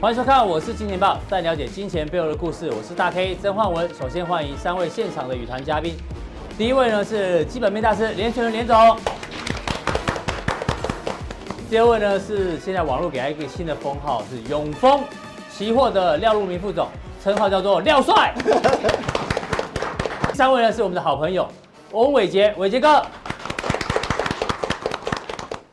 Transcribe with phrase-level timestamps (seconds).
[0.00, 2.70] 欢迎收看，我是金钱豹，带你了解金钱背后的故事。
[2.70, 3.86] 我是大 K 曾焕文。
[3.94, 5.94] 首先欢迎三位现场的与谈嘉宾。
[6.56, 8.96] 第一位呢是基本面大师连全伦连总。
[11.68, 15.02] 第二位呢是现在网络给他一个新的封号，是永丰
[15.50, 16.88] 期货的廖路明副总，
[17.22, 18.34] 称号叫做廖帅。
[20.30, 21.46] 第三位呢是我们的好朋友
[21.92, 23.04] 翁伟杰，伟杰哥。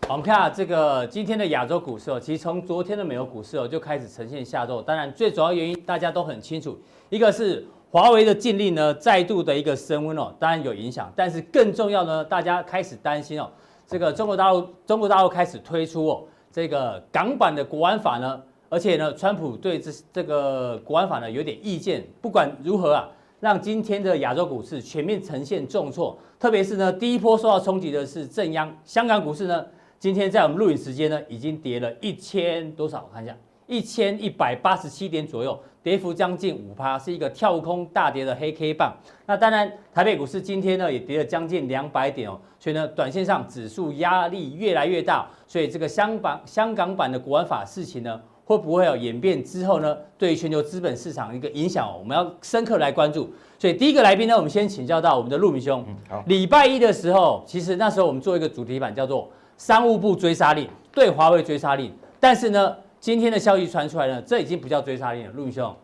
[0.10, 4.82] 我们看啊，这个今天的亚洲股市哦，其实从昨天的美国股市哦就开始呈现下周。
[4.82, 11.12] 当然，最主要原因大家都很清楚，一个是华为的禁令呢再度的一个升温哦，当然有影响。
[11.14, 13.52] 但是更重要呢，大家开始担心哦，
[13.86, 22.08] 这个中国大陆中国大陆开始推出哦这个港版的国安法呢，而且呢，川普对这这个国安法呢有点意见。
[22.22, 23.10] 不管如何啊，
[23.42, 29.66] 让今天的亚洲股市全面呈现重挫，特别是呢第一波受到冲击的是正央香港股市呢。
[30.00, 33.04] 今天在我们录影时间呢，已经跌了一千多少？
[33.10, 38.96] 我看一下，一千一百八十七点左右，跌幅将近五趴，是一个跳空大跌的黑 K 棒。
[39.26, 45.28] 那当然，台北股市今天呢也跌了将近两百点哦，所以呢，短线上指数压力越来越大。
[45.48, 53.28] 所以这个香港香港版的国安法事情呢，会不会有演变之后呢，对于全球资本市场一个影响，我们要深刻来关注。
[53.58, 55.84] 所以第一个来宾呢，我们先请教到我们的陆明兄。
[56.08, 59.28] 好，礼拜一的时候，其实那时候我们做一个主题版，叫做。
[59.58, 65.32] 商务部追杀令对华为追杀令，但是呢，今天的消息传出来呢，这已经不叫追杀令了。
[65.34, 65.76] 陆明兄，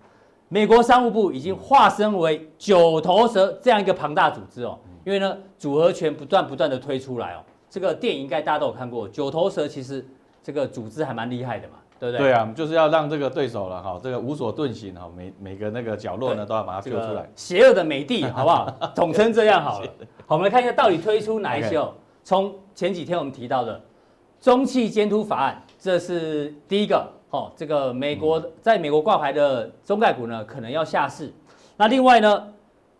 [0.50, 10.06] 美国商务部已经化身为九头蛇这样一个庞大组织哦，因为呢，组合拳不断不断的推出来哦，这个电影应该大家都有看过，九头蛇其实
[10.42, 12.26] 这个组织还蛮厉害的嘛，对不对？
[12.28, 18.70] 对啊，就是要让这个对手了哈，这个无所遁形哈，每每个那个角落呢都要把它揪出来，邪恶的美帝好不好？
[18.96, 19.88] 统称这样好了。
[20.26, 21.94] 好，我们来看一下到底推出哪一些哦。
[22.24, 23.82] 从前几天我们提到的
[24.40, 27.08] 中汽监督法案，这是第一个。
[27.32, 31.34] 哦，这个美国在美国挂牌的中概股呢，可能要下市。
[31.76, 32.48] 那另外呢，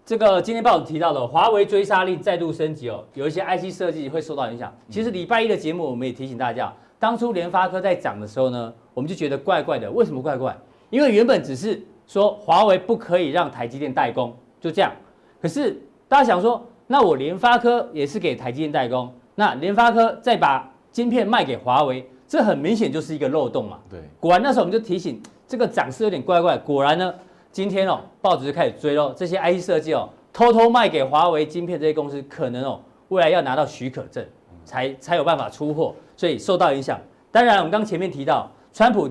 [0.04, 4.76] 这个今天报纸提到的华为追杀令再度升级哦，有一些 IC 设计会受到影响。
[4.90, 9.92] 其实礼拜一的节目我们也提醒大家，当初联发科在涨的时候呢，我们就觉得怪怪的。
[9.92, 10.58] 为什么怪怪？
[10.90, 14.92] 因为原本只是说华为不可以让台积电代工，就这样。
[15.40, 16.66] 可是大家想说。
[16.94, 23.80] 那我联发科也是给台积电代工，那联发科再把晶片卖给华为，这很明显就是一个漏洞嘛。
[23.90, 26.56] 对，果然那时候我们就提醒这个涨势有点怪怪。
[26.56, 27.12] 果然呢，
[27.52, 29.12] 今天哦，报纸就开始追喽。
[29.18, 34.24] 这些 IC 设计哦，偷偷卖给华为晶片这些公司，可能哦，未来要拿到许可证，
[34.64, 37.02] 才才有办法出货，所以受到影响。
[37.32, 39.10] 当然，我们刚前面提到，川普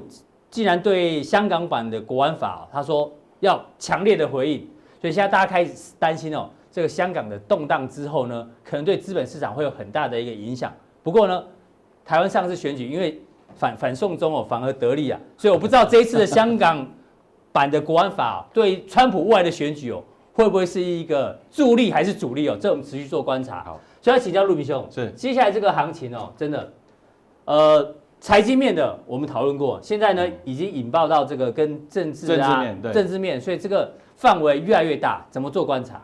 [0.52, 4.68] 既然对香港版的国安法，他说要强烈的回应，
[5.00, 6.48] 所以现在大家开始担心哦。
[6.72, 10.72] 这个香港的动荡之后呢，可能对资本市场会有很大的一个影响。
[11.02, 11.44] 不过呢，
[12.04, 13.20] 台湾上次选举因为
[13.54, 16.84] 反反送中哦，反而得利啊，所以我不知道这一次的香港
[17.52, 22.56] 版的国安法 对川普未来的选举哦，会不会是一个助力还是阻力哦？
[22.58, 23.62] 这我们持续做观察。
[23.62, 26.72] 好，所以要请教陆明兄，是接下来这个行情哦，真的，
[27.44, 36.00] 呃，财经面的我们讨论过，现在呢已经引爆到这个跟政治啊，政治面，所以这个范围越来越大，怎么做观察？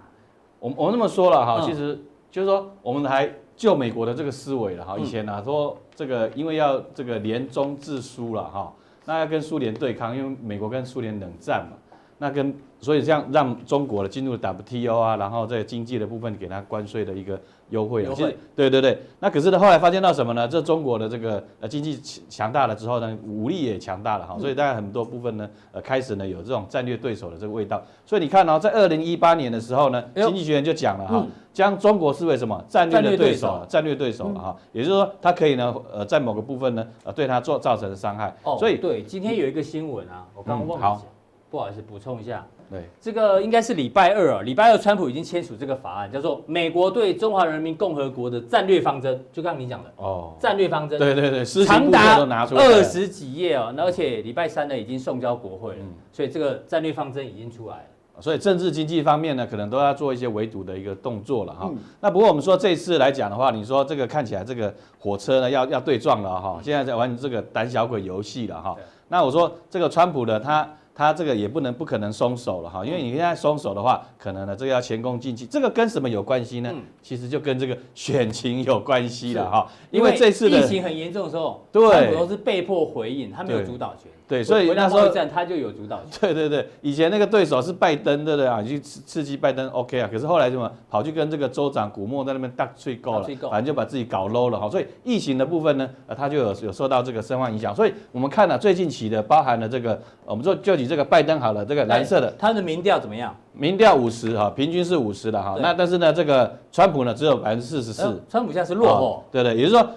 [0.61, 1.99] 我我那么说了哈，其实
[2.31, 4.99] 就是说，我们还就美国的这个思维了哈。
[4.99, 8.73] 以前呢说这个因为要这个联中制苏了哈，
[9.05, 11.77] 那要跟苏联对抗，因为美国跟苏联冷战嘛，
[12.19, 17.39] 那跟所以这样让中国的进入 WTO 啊，然后在经济的部分给它关税的一个。
[17.71, 18.15] 优惠了，
[18.57, 20.49] 对对对，那可是呢，后来发现到什么呢？
[20.49, 27.83] 这中国的这个呃经济强强大了之后呢，武力也强大了哈，所以大概很多部分呢，呃开始呢有这种战略对手的这个味道。
[28.07, 38.35] 所以你看哦，在二零一八年的时候呢，经济学人就讲了哈，将中国视为什么战略的对手，战略对手哈，也就是说它可以呢，呃在某个部分呢，呃对它做造成伤害。
[38.59, 41.03] 所以对，今天有一个新闻啊，我刚刚忘了讲，
[41.51, 42.47] 不好意思补充一下。
[42.71, 52.19] 对，这个应该是礼拜二啊，礼拜二川普已经签署这个法案，叫做《美国对中华人民共和国的战略方针》，就刚刚你讲的哦，战略方针，对对对，长达
[52.51, 55.79] 二十几页哦，而且礼拜三呢已经送交国会了，
[56.13, 57.83] 所以这个战略方针已经出来了。
[58.21, 61.71] 所以政治经济方面呢，可能都要做一些围堵的一个动作了哈。
[62.01, 68.77] 那不过我们说这次来讲的话，你说这个看起来这个火车呢要要对撞了哈，现在在玩这个胆小鬼游戏了哈。
[69.09, 70.69] 那我说这个川普呢他。
[70.99, 76.75] 他这个也不能不可能松手了哈，因为你现在松手的话，可能呢这个要前功尽弃，这个跟什么有关系呢？
[77.01, 84.11] 其实就跟这个选情有关系了哈，因为这次的疫情很严重的时候，对，川普都是被迫回应，他没有主导权。
[84.29, 86.21] 对，所以那时候他就有主导权。
[86.21, 88.61] 对对对，以前那个对手是拜登，对不对啊？
[88.61, 90.09] 你去刺刺激拜登，OK 啊。
[90.13, 94.69] 可是后来怎么跑去跟这个州长古默在那边大吹够了，反正就把自己搞 low 了哈。
[94.69, 97.75] 所以疫情的部分呢，呃，他就有有受到这个声望影响。
[97.75, 103.35] 所以我们看了最近期的，包含了这个，我们说就举这个拜登好了，这个蓝色的，他的民调怎么样？
[103.55, 105.57] 民调五十哈，平均是五十的哈。
[105.63, 109.89] 那但是呢，这个川普呢只有百分之四十四，川普现在是落后，对对，也就是说。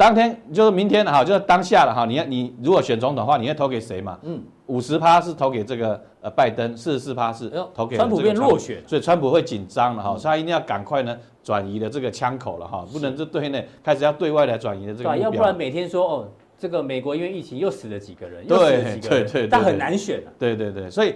[0.00, 2.06] 当天就是明天哈，就是当下了哈。
[2.06, 4.18] 你要你如果选总统的话，你要投给谁嘛？
[4.22, 8.16] 嗯，五十趴是投给这个呃拜登，四十四趴是投给川普。
[8.16, 11.14] 变落选，所以川普会紧张了哈，所以他一定要赶快呢
[11.44, 15.10] 转移的这个枪口了哈，不能就对内开始要对外来转移的这个。
[15.10, 20.32] 对，要不然每天说哦，这个美国因为疫情又死了几个人，又死了几个人，但很难选啊。
[20.38, 21.14] 对对对，所以。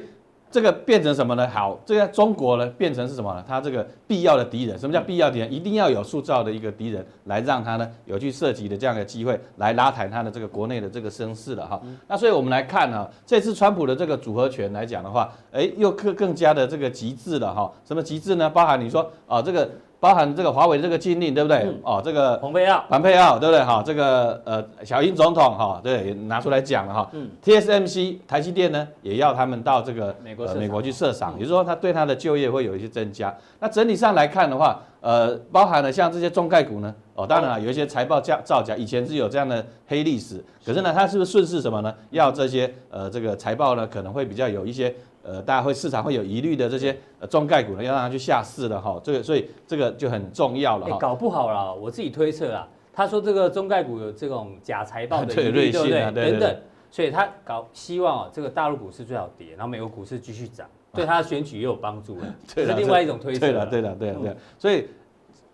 [0.54, 1.48] 这个变成什么呢？
[1.48, 3.44] 好，这个中国呢变成是什么呢？
[3.44, 5.52] 他这个必要的敌人，什么叫必要敌人？
[5.52, 11.82] 一定要有塑造的一个敌人，来让他呢有去涉及的这样的机会，来拉抬他的这个国内的这个声势了哈。
[12.06, 17.68] 那所以我们来看啊，这次川普的这个组合拳来讲的话，哎，又更更加的这个极致了哈。
[17.84, 18.48] 什么极致呢？
[18.48, 19.68] 包含你说啊这个。
[20.04, 21.60] 包含这个华为的这个禁令，对不对？
[21.64, 23.64] 嗯、哦，这个蓬佩奥，蓬佩奥，对不对？
[23.64, 27.08] 哈，这个呃，小英总统哈，对，拿出来讲了哈。
[27.12, 27.30] 嗯。
[27.42, 33.34] TSMC 台积电呢，也要他们到这个美国、呃、美国去设厂，也就是说，他对他的就业会有一些增加。
[33.60, 40.44] 那整体上来看的话，呃，包含了像这些中概股呢，哦，当然了，有一些财报假造假，以前是有这样的黑历史。
[40.66, 41.94] 可是呢，它是不是顺势什么呢？
[42.10, 44.94] 要这些呃，这个财报呢，可能会比较有一些。
[45.24, 50.98] 呃，大家会市场会有疑虑的这些呃中概股呢，要让它去下市了哈，这个所以这个就很重要了哈。
[50.98, 56.12] 搞不好了，我自己推测啊，他说这个中概股有这种假财报的 疑虑，对不对？
[56.12, 56.56] 等等，
[56.90, 62.26] 所以他搞希望啊，这个大陆股市最好跌，然后美国股市继续涨，对他的选举也有帮助了。
[62.46, 63.40] 这是另外一种推测。
[63.40, 64.36] 对了，对了，对了，对。
[64.58, 64.86] 所以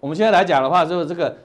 [0.00, 1.36] 我们现在来讲的话，就是这个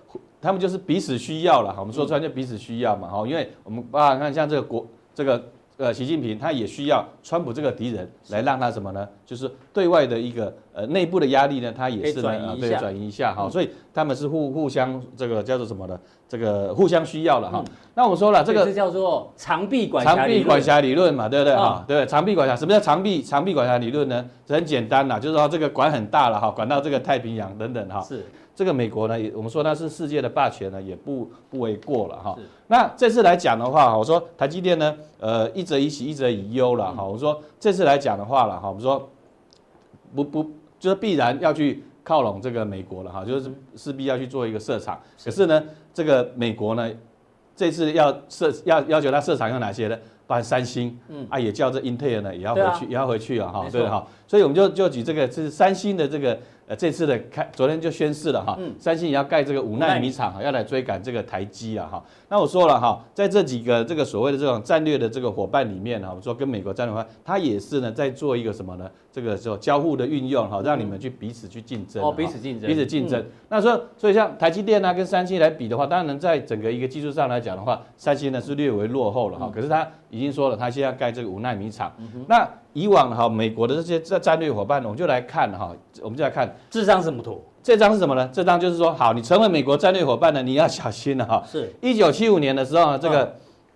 [0.42, 4.84] 他们就是彼此需要了哈，我们说出来就彼此需要嘛，哈，因为我们啊看像这个国
[5.14, 5.52] 这个。
[5.78, 9.08] 呃，习近平他也需要川普这个敌人来让他什么呢？
[9.26, 13.50] 就是对外的一个呃内部的压力呢，他也是转移一下，转移一下哈。
[13.50, 16.00] 所以他们是互互相这个叫做什么呢？
[16.30, 17.64] 这个互相需要了哈。
[17.94, 21.84] 那我们说了，这个是叫做长臂管长臂管辖理论嘛，对不对哈？
[21.86, 24.26] 对，长臂管辖，什么叫长臂长臂管辖理论呢？
[24.48, 28.02] 很简单啦，就是说这个管很大了哈，管到这个太平洋等等哈。
[28.02, 28.26] 是。
[28.56, 32.38] 这个美国呢，也我们说它是世界的霸权呢，也不不为过了哈。
[32.68, 37.04] 那这次来讲的话，我说台积电呢，呃，一则以喜，一则以忧了哈。
[37.04, 39.10] 我说这次来讲的话了哈，我们说
[40.16, 40.50] 不不
[40.80, 44.98] 就是必然要去靠拢这个美国了哈，就是势必要去做一个设厂。
[45.22, 45.62] 可是呢，
[45.94, 46.90] 这个美国呢，
[47.58, 49.98] 这次要设要要求它设厂有哪些呢？
[50.28, 54.08] 包括三星，嗯啊，也叫这英特尔呢也要回去，也要回去啊哈，对哈。
[54.26, 56.40] 所以我们就就举这个，这是三星的这个。
[56.68, 62.04] 呃，这次的开昨天就宣示了哈，三星也要盖这个五纳米厂，要来追赶这个台积了哈。
[62.28, 68.90] 那我说了哈，在这几个这个所谓的这种战略的这个伙伴里面哈，我说跟美国战略伙伴，它也是呢在做一个什么呢？
[69.12, 72.04] 这个叫交互的运用哈，让你们去彼此去竞争。
[72.04, 73.24] 哦，彼此竞争，彼此竞争。
[73.48, 79.52] 那说，所以像台积电啊跟三星来比的话，当然在整个一个技术上来讲的话，三星呢是略微落后了哈。
[79.54, 81.96] 可是它已经说了，它现在要盖这个五纳米厂。
[82.28, 87.42] 那以往哈，美国的这些战战略伙伴，我们就来看哈，我们就来看这张是什么图？
[87.64, 88.30] 这张是什么呢？
[88.34, 91.42] 这张就是说，好，你成为美国战略伙伴呢，你要小心了哈。
[91.50, 91.74] 是。
[91.82, 93.34] 一九七五年的时候呢，这个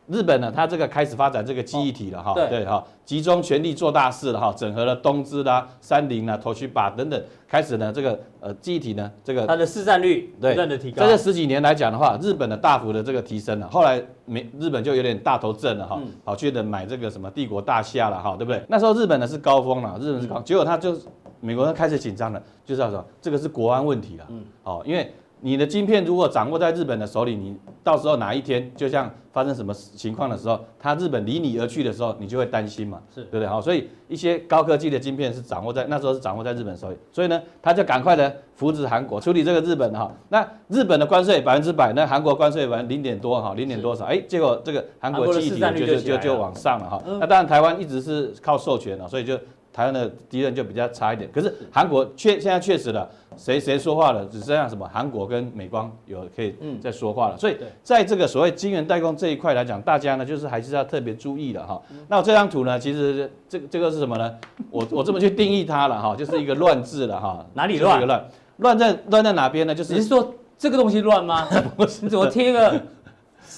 [0.09, 2.33] 日本呢，它这个开始发展这个记忆体了哈。
[2.33, 11.03] 对哈，集中全力做大事了哈，整合了东芝啦、三菱啦、东芝把等等，开始呢这个呃记忆体呢这个它的市占率不断的提高。
[11.03, 14.03] 在这十几年来讲的话，日本的大幅的这个提升了，后来。
[14.31, 18.63] 美日本就有点大头症了哈，跑去的买这个什么帝国大厦了哈，对不对？
[18.67, 20.95] 那时候日本呢是高峰了，日本是高，结果他就
[21.39, 25.11] 美国人开始紧张了，就是要说这个是国安问题了，嗯，好，因为。
[25.41, 33.47] 你的晶片如果掌握在日本的手里，你到时候哪一天就像发生什么情况的时候，他日本离你而去的时候，你就会担心嘛，是对不对？
[33.47, 40.11] 好，所以一些高科技的晶片是掌握在那时候是掌握在日本手里，所以呢，他就赶快的扶植韩国处理这个日本哈。
[40.27, 44.05] 那日本的关税百分之百，那韩国关税百分之零点多哈，零点多少？
[44.05, 47.01] 哎，结果这个韩国记忆体就就就就往上了哈。
[47.19, 49.39] 那当然台湾一直是靠授权了，所以就。
[49.71, 53.07] 台湾的敌人就比较差一点，可是韩国确现在确实了，
[53.39, 61.81] 谁谁说话了，只剩下什么韩国跟美光有可以在说话了，所以在这个所谓晶圆代工这一块来讲，大家呢就是还是要特别注意的哈。
[62.09, 64.35] 那我这张图呢，其实这这个是什么呢？
[64.69, 67.45] 我我这么去定义它了哈， 就是一个乱字了哈。
[67.53, 68.05] 哪里乱？
[68.05, 68.25] 乱
[68.57, 69.73] 乱在乱在哪边呢？
[69.73, 71.47] 就是你是说这个东西乱吗？
[72.01, 72.79] 你怎么贴个？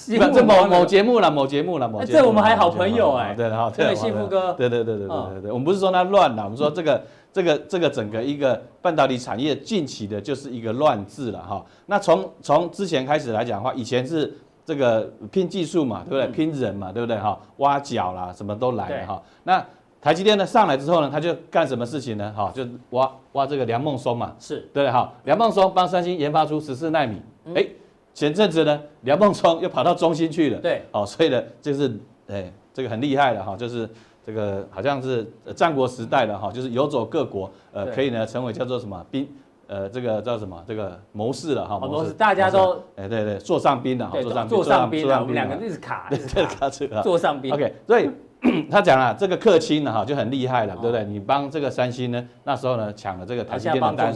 [0.06, 2.18] 这某某节目了，某节目了，某节目。
[2.18, 11.64] 这我们还好朋友哎，对哈，对幸福哥，对对对对对对对，我们不是说他乱了，我们说这个这个这个整个一个半导体产业近期的就是一个乱字了哈。
[11.86, 14.32] 那从从之前开始来讲的话，以前是
[14.64, 16.34] 这个拼技术嘛，对不对？
[16.34, 17.40] 拼人嘛，对不对哈？
[17.56, 19.22] 挖角啦，什么都来了哈。
[19.44, 19.64] 那
[20.00, 22.32] 台积电呢上来之后呢，他就干什么事情呢？
[22.36, 25.12] 哈，就挖挖这个梁孟松嘛，是对哈。
[25.24, 27.20] 梁孟松帮三星研发出十四纳米，
[27.54, 27.66] 哎。
[28.14, 31.90] 前阵子呢，梁孟松又跑到中芯去了，对，哦，所以呢，就是，
[32.28, 33.88] 哎，这个很厉害的哈，就是
[34.26, 39.28] 这个好像是战国时代的哈，就是游走各国，呃，可以呢成为叫做什么兵，
[39.66, 46.70] 呃，这个叫什么这个谋士了哈，谋士，大家都，哎，对对，座上宾的哈，座上座上宾，我们两个一直卡，一直卡。
[46.70, 48.10] 这个，座上宾，OK，所以。
[48.70, 51.04] 他讲了，这个客卿呢，哈，就很厉害了，对不对？
[51.04, 54.12] 你帮这个三星呢，那时候呢抢了这个台积电的单，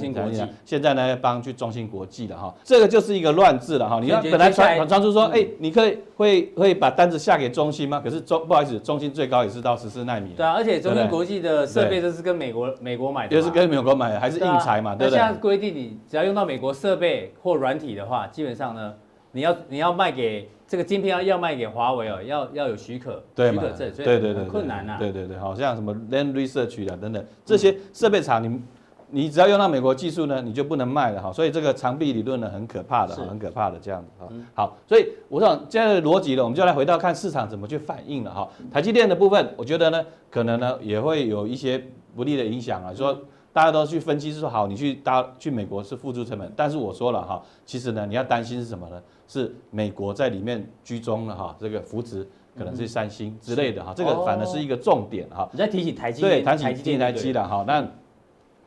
[0.65, 4.01] 现在呢帮去中芯国际了哈，这个就是一个乱字了哈。
[4.01, 8.01] 你看本来传传出说，哎，你可以会会把单子下给中芯吗？
[8.03, 10.31] 可是中不好意思，中芯最高也是到十四纳米。
[10.37, 15.19] 对啊，而且中芯国际的设备都是跟美国美国买的，就是跟美国买的，还是硬材嘛，对不对？
[15.19, 18.93] 现在规定你只要用到美国设备或软体的话，基本上呢，
[19.37, 20.49] 你要你要卖给。
[20.69, 24.97] 这个晶片要要卖给华为哦，要要有许可，许可证，所以很困难呐。
[24.99, 28.61] 对对对，好像什么 Land Research 啊等等这些设备厂，你
[29.11, 31.33] 你只要用到美国技术呢，你就不能卖了哈。
[31.33, 34.29] 所以这个长臂理论呢，很可怕的，很可怕的这样子哈。
[34.55, 38.49] 好，所以我想现在的逻辑呢，我们就来回到看市场怎么去反应了哈。
[38.73, 41.81] 台积电的部分，我觉得呢，可能呢也会有一些
[42.17, 43.17] 不利的影响啊，说
[43.53, 49.01] 大家都去分析是说好，你去搭去美国是付出成本，但是我说了哈，其实呢你要担心是什么呢？
[49.29, 55.49] 是美国在里面居中了哈，这个扶持可能是三星之类的哈，这个反而是一个重点哈。
[55.53, 57.65] 你在提醒台积电，对，台积电台积了哈。
[57.67, 57.87] 那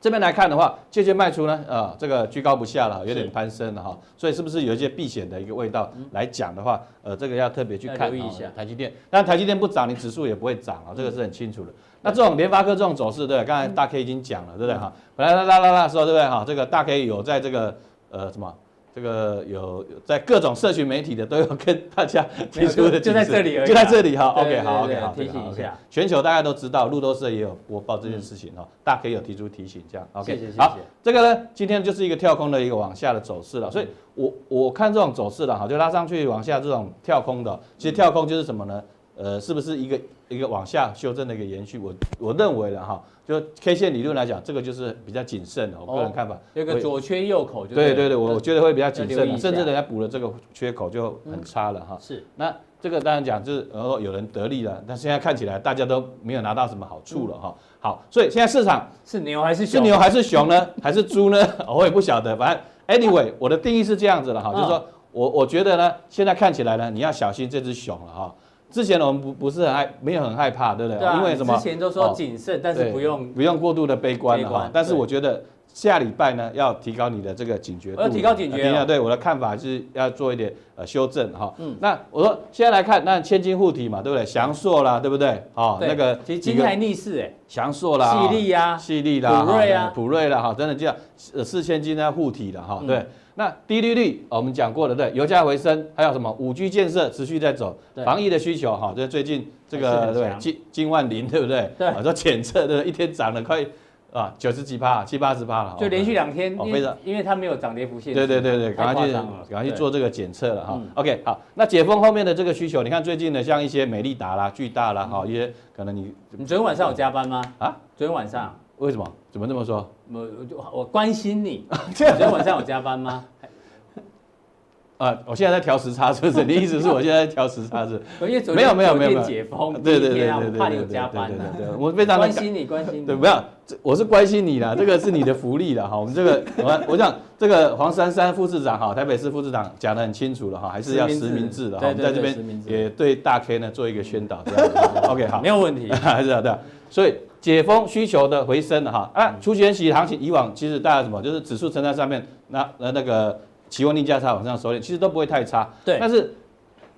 [0.01, 3.97] 这边来看的话，借券卖出呢，呃，这个居高不下了，有点攀升了哈。
[4.15, 8.93] 所以是不是有一些避险的一个味道来讲的话，呃，这个要特别去看一下台积电。
[9.09, 11.73] 但台积电不涨，你指数也不会涨啊，这个是很清楚的。
[12.01, 14.93] 那这种联发科这种走势，对，刚才大 K 已经讲了，对不对哈？
[15.17, 16.45] 本来拉拉拉拉的时候，对不对哈？
[16.47, 17.77] 这个大 K 有在这个
[18.09, 18.53] 呃什么？
[18.93, 24.27] 这个有在各种社群媒体的都有跟大家 提出的，就在这里而已，就在这里哈。
[24.29, 30.07] OK，好，OK，好，提醒一下，全球大家都知道，路透社也有播报这件事情哈，大家可以有提出提醒这样。
[30.13, 38.83] OK，谢谢，好，这个呢，今天就是一个跳空的一个往下的走势了，所以我我看这种走势了哈，就拉上去往下这种跳空的，其实跳空就是什么呢？
[39.15, 41.77] 呃，是不是一个一个往下修正的一个延续？
[41.77, 43.03] 我我认为了哈。
[43.27, 46.35] 就 K 线理论来讲，这个就是比较谨慎的，我个人看法。
[46.55, 51.95] 有个左缺右口就，对对对，我我觉得会比较谨慎，甚至人家补了这个缺口就很差了哈。
[52.01, 57.55] 是，那这个当然讲就是，然后有人得利了，但现在看起来大家都没有拿到什么好处了哈。
[57.79, 59.73] 好，所以现在市场是牛还是熊？
[59.73, 60.67] 是牛还是熊呢？
[60.81, 61.37] 还是猪呢？
[61.69, 62.35] 我也不晓得。
[62.35, 62.51] 反
[62.87, 68.33] 正 anyway，我的定义是这样子的哈，就是说我我觉得呢，现在看起来呢，你要小心这只熊了哈。
[68.71, 71.15] 之前我们不不是很害，没有很害怕，对不对？
[71.15, 71.55] 因为什么？
[71.57, 74.69] 之前都说谨慎，但是不用不用过度的悲观了哈。
[74.71, 78.01] 但是我觉得下礼拜呢，要提高你的这个警觉度。
[78.01, 78.85] 要提高警觉。
[78.85, 81.51] 对，我的看法是要做一点呃修正哈。
[81.57, 81.75] 嗯。
[81.79, 84.25] 那我说现在来看，那千金护体嘛，对不对？
[84.25, 85.43] 祥硕啦，对不对？
[85.55, 87.33] 哦，那个其实今天还逆势哎。
[87.47, 88.27] 祥硕啦。
[88.29, 88.77] 细粒呀。
[88.77, 89.43] 细粒啦。
[89.43, 89.91] 普瑞啊。
[89.95, 90.95] 普瑞啦哈，真的这样，
[91.33, 93.05] 呃，四千金呢护体了哈，对。
[93.39, 101.71] 那低利率，我们讲过了，对，油价回升，还有什么五 G 建设持续在走，防疫的需求哈，这最近这个对金金万林对不对？
[101.77, 103.65] 对，说检测的一天涨了快
[104.11, 110.77] 啊九十几趴，七八十趴了，就连续两天，非常，因为它没有涨跌幅线，对对对对，赶快去赶快去做这个检测了哈。
[110.95, 117.41] OK，好，那解封后面的这个需求，你看最近的像一些美利达啦、巨大啦，哈，一些可能你你昨天晚上有加班吗？
[117.57, 118.53] 啊，昨天晚上。
[118.79, 119.05] 为什么？
[119.31, 119.87] 怎么这么说？
[120.11, 120.27] 我
[120.73, 121.65] 我关心你。
[121.93, 123.25] 今天晚上有加班吗？
[124.97, 126.45] 啊，我现在在调时差，是不是？
[126.45, 128.01] 你意思是我现在在调时差是？
[128.53, 131.43] 没有没有没有没有解封，对对对对对对，怕你有加班呢。
[131.77, 133.05] 我非常关心你，关心你。
[133.05, 133.43] 对，不要，
[133.81, 135.97] 我是关心你啦，这个是你的福利了哈。
[135.97, 141.87] 我们这个， 我我讲这个黄珊珊副市长哈，台北市副市长讲得很清楚了哈，还是要实名制的哈。
[141.87, 144.69] 我们在这边也对大 K 呢做一个宣导，这样
[145.09, 146.53] OK 好，没有问题，还是对。
[146.89, 147.13] 所以。
[147.41, 155.69] 解封需求的回升了哈啊，除权息行情以往其实大家什么就是指数撑在上面，那那那个期货逆价差往上收敛，其实都不会太差。
[155.85, 156.35] 对，但是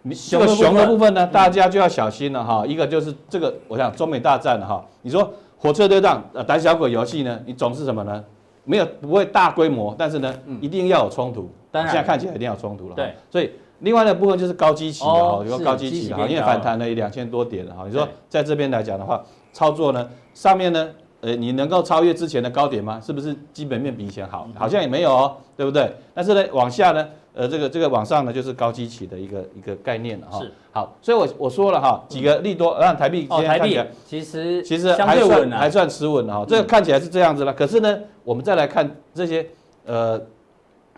[0.02, 2.66] 你这个熊的部分呢，大家就要小心了哈。
[2.66, 8.24] 一个就是这个，我想中美大战哈，你说火车对撞呃胆小鬼游戏呢，你总是什么呢？
[8.64, 11.50] 没有不会大规模，但是呢一定要有冲突。
[11.72, 12.96] 当然，现在看起来一定要有冲突了。
[12.96, 17.86] 对，所以另外的部分就是高基期的哈，有个高基期哈，因为反弹了一两千多点了哈。
[17.88, 20.10] 你说在这边来讲的话，操作呢？
[20.34, 20.90] 上面呢，
[21.22, 23.00] 呃，你能够超越之前的高点吗？
[23.04, 24.48] 是不是基本面比以前好？
[24.56, 25.94] 好像也没有哦，对不对？
[26.14, 30.40] 但是呢，往下呢，呃这个这个往上呢就是高基期的一个一个概念了哈。
[30.40, 30.52] 是。
[30.72, 37.54] 好，所以我我说了哈，几个利多让台币哦，台币其实其实还算还算持稳哈，这个看起来是这样子了。
[37.54, 39.46] 可是呢，我们再来看这些
[39.86, 40.22] 呃。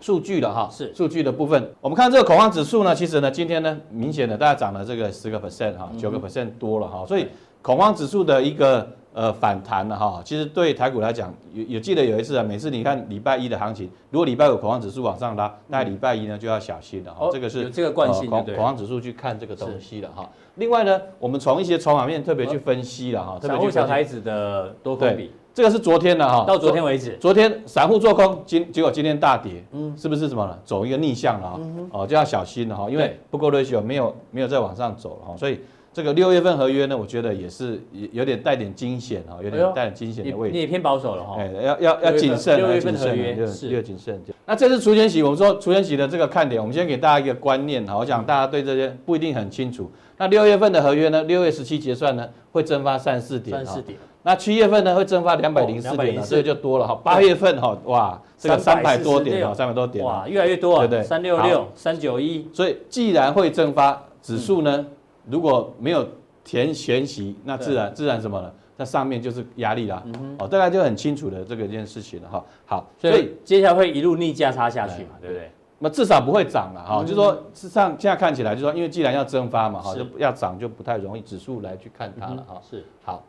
[0.00, 1.72] 数据了哈，是数据的部分。
[1.80, 7.06] 我们看这个恐慌指数呢，其实呢，今天呢，明显的大概涨了这个十个 percent 哈，九个 percent 多了哈。
[7.06, 7.28] 所以
[7.64, 17.30] 恐慌指数的一个呃反弹了哈，其实对台股来讲，有有记得有一次啊，每次你看礼拜一的行情，如果礼拜五恐慌指数往上拉，那礼拜一呢就要小心了哈。
[17.32, 20.28] 这个是有这个惯性，恐恐慌指数去看这个东西了哈。
[20.56, 25.32] 另外呢，我们从一些筹码面特别去分析了哈，特别去小孩子的多空比。
[25.54, 30.58] 这个是昨天的哈，到昨天为止，昨天散户做空，今结果今天大跌，嗯，是不是什么呢？
[30.66, 31.60] 走一个逆向了啊，
[31.92, 35.60] 哦，就要小心了哈，因为不够 ratio 没有没有再往上走了哈，所以
[35.94, 40.52] 这个六月份合约呢，我觉得也是有点带点惊险哈，有点带点惊险的位置。
[40.52, 44.20] 你也偏保守了哈，哎，要要要谨慎，六月份合约是要谨慎。
[44.44, 49.88] 那这次除权息，我们说除权息的这个看点，我们先给大家一个观念哈，我想大家对这些不一定很清楚。
[50.16, 53.96] 那六月份的合约呢，六月十七结算呢，会蒸发三四点，三四点。
[54.24, 57.00] 那七月份呢会蒸发两百零四点，所以就多了哈。
[57.04, 61.02] 八月份哈，哇，这个三百多点哦，三百多点，哇，越来越多啊，对不对？
[61.04, 62.48] 三六六、三九一。
[62.52, 64.86] 所以既然会蒸发，指数呢
[65.28, 66.06] 如果没有
[66.42, 68.52] 填权息，那自然自然什么呢？
[68.76, 70.02] 那上面就是压力啦。
[70.38, 72.44] 哦，大家就很清楚的这个一件事情了哈。
[72.66, 75.48] 好，所以接下来会一路逆价差下去嘛，对不对？
[75.78, 77.02] 那至少不会涨了哈。
[77.02, 82.60] 就是说，事实上现在看起来，就是说，因为既然要蒸发嘛，哈，就要涨就不太容易，指数来去看它了哈。
[82.68, 83.22] 是，好。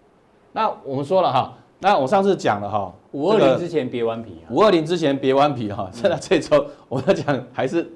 [0.51, 5.87] 那我们说了哈，那我上次讲了哈，五二零之前别顽皮，五二零之前别顽皮哈。
[5.93, 7.87] 现在这周我要讲还是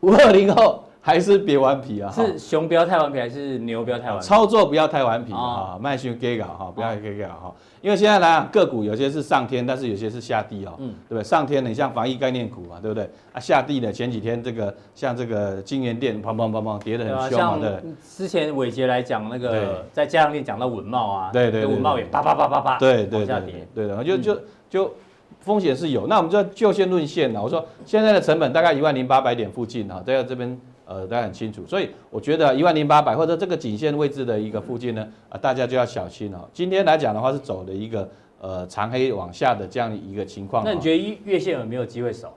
[0.00, 0.84] 五二零后。
[1.02, 2.12] 还是别顽皮啊！
[2.12, 4.24] 是熊不要太顽皮，还是牛不要太顽皮？
[4.24, 5.78] 操作不要太顽皮啊！
[5.80, 7.54] 卖熊给搞哈，不要给搞哈。
[7.80, 10.74] 因为现在来讲个股有些是上天，但是有些是下地哦。
[10.76, 11.24] 嗯，对不对？
[11.24, 13.08] 上天你像防疫概念股嘛，对不对？
[13.32, 17.82] 啊，下地的前几天这个像这个金源店砰砰砰砰跌得很凶嘛，对。
[18.06, 24.38] 之前伟杰来讲那个在嘉阳店讲到稳懋啊，对对，稳懋也啪啪啪啪啪，对对对，对的，就就
[24.68, 24.94] 就
[25.40, 26.06] 风险是有。
[26.06, 27.42] 那我们就就线论线了。
[27.42, 30.60] 我说现在的成本大概一万零八百点附近哈，在这边。
[30.90, 36.48] 呃，大家很清楚，所以我觉得一万零八百或者这个颈线位置的一个附近呢，啊，大家就要小心哦。
[36.52, 38.08] 今天来讲的话是走的一个
[38.40, 40.64] 呃长黑往下的这样一个情况。
[40.64, 42.34] 那你觉得月线有没有机会守？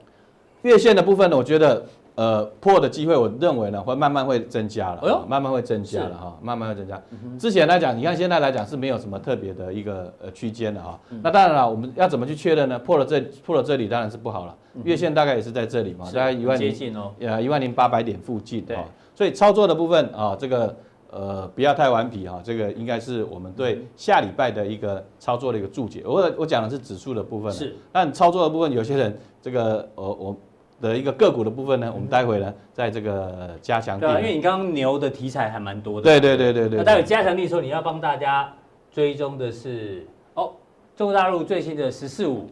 [0.62, 1.84] 月线的部分呢，我觉得。
[2.16, 7.02] 呃，破的机会，我认为呢，会慢慢会增加了，哎呦，慢慢会增加了哈，慢慢会增加。
[7.36, 10.96] 之前来讲，你看现在来讲是没有什么特别的一个呃区间的哈。
[11.22, 12.78] 那当然了，我们要怎么去确认呢？
[12.78, 18.78] 破了这破了这里当然是不好了，月线大概也是在这里嘛，大概一万零接近哦，呃一万零八百点附近对。
[19.16, 20.76] 所以操作的部分啊，这个
[21.10, 26.04] 呃不要太顽皮哈，这个应该是我们对下礼拜的一个操作的一个注解。
[26.06, 30.36] 我我讲的是指数的部分，是，但操作的部分有些人这个呃我。
[30.80, 34.00] 的一个个股的部分呢，我们待会呢，在这个加强錠。
[34.00, 36.04] 对，因为你刚刚牛的题材还蛮多的。
[36.04, 36.78] 对对对对对。
[36.78, 38.52] 那待会加强力的时候，你要帮大家
[38.90, 40.52] 追踪的是哦，
[40.96, 42.50] 中国大陆最新的“十四五”，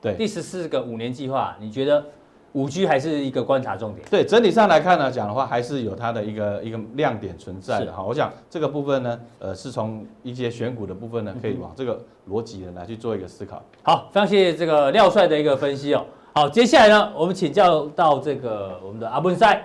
[0.00, 2.04] 对，第十四个五年计划，你觉得
[2.52, 4.06] 五 G 还是一个观察重点？
[4.08, 8.02] 对，整体上来看呢，讲的话还是有它的一个一个亮点存在的哈。
[8.02, 13.60] 我想这个部分呢，呃，是从一些选股的部分呢，可以往这个逻辑呢来去做一个思考。
[13.82, 16.04] 好，非常谢谢这个廖帅的一个分析哦。
[16.36, 19.56] 好，接下来呢，我们请教到这个我们的阿文塞，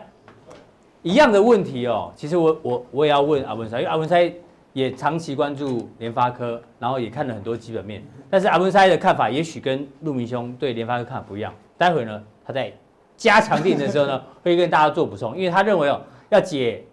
[1.01, 2.13] 一样的问题哦。
[2.15, 4.32] 其实我我我也要问阿文塞，因为阿文塞
[4.71, 8.05] 也长期关注联发科，然后也看了很多基本面。
[8.29, 11.51] 但是阿文塞的看法，也许跟陆明兄对联发科看法不一样。
[11.75, 12.71] 待会呢，他在
[13.17, 16.86] 加强錠的时候呢，会跟大家做补充，因为他认为哦，要解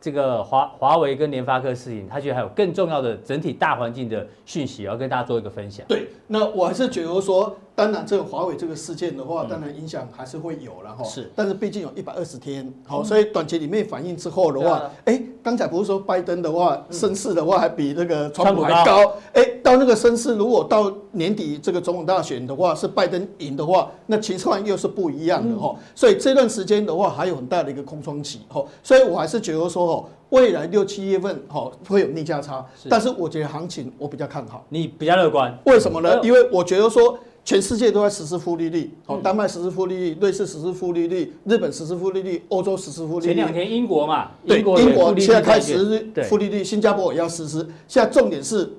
[0.00, 5.84] 这个华华为跟联发科事情，他觉得还有更重要的整体大环境的讯息，要跟大家做一个分享。
[5.88, 7.56] 对，那我还是觉得说。
[7.78, 11.04] 当然，这个华为这个事件的话，当然影响还是会有了哈。
[11.04, 19.14] 是，但是毕竟有一百二十天，好，所以短期里面反应之后的话，哎，刚才不是说拜登的话，声势的话还比那个川普还高？
[19.32, 25.74] 哎，到那个声势，如果到年底这个总统大选的话，是拜登赢的话，那情况又是不一样的哈。
[25.94, 28.64] 所以这段时间的话，还有很大的一个空窗期哈。
[28.82, 34.64] 所以我还是觉得说，哦，未来六七月份哈会有逆价差，但是我觉得行情我比较看好。
[34.68, 35.56] 你比较乐观？
[35.66, 36.20] 为什么呢？
[36.22, 37.18] 因为我觉得说。
[37.44, 43.32] 全世界都在实施负利率，好，丹麦实施负利率，瑞士实施负利率，日本实施负利率，欧洲实施负利率。
[43.32, 47.66] 前两天英国嘛，对，英国现在开始负利率，新加坡也要实施。
[47.86, 48.70] 现在重点是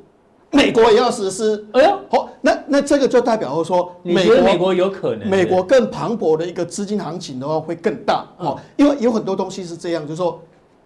[0.52, 1.66] 美国也要实施。
[1.74, 10.42] 哎呦，好，那那这个就代表说，美国美国有可能，美国更磅礴的一个资金行情的话会更大哦，因为有很多东西是这样，就是说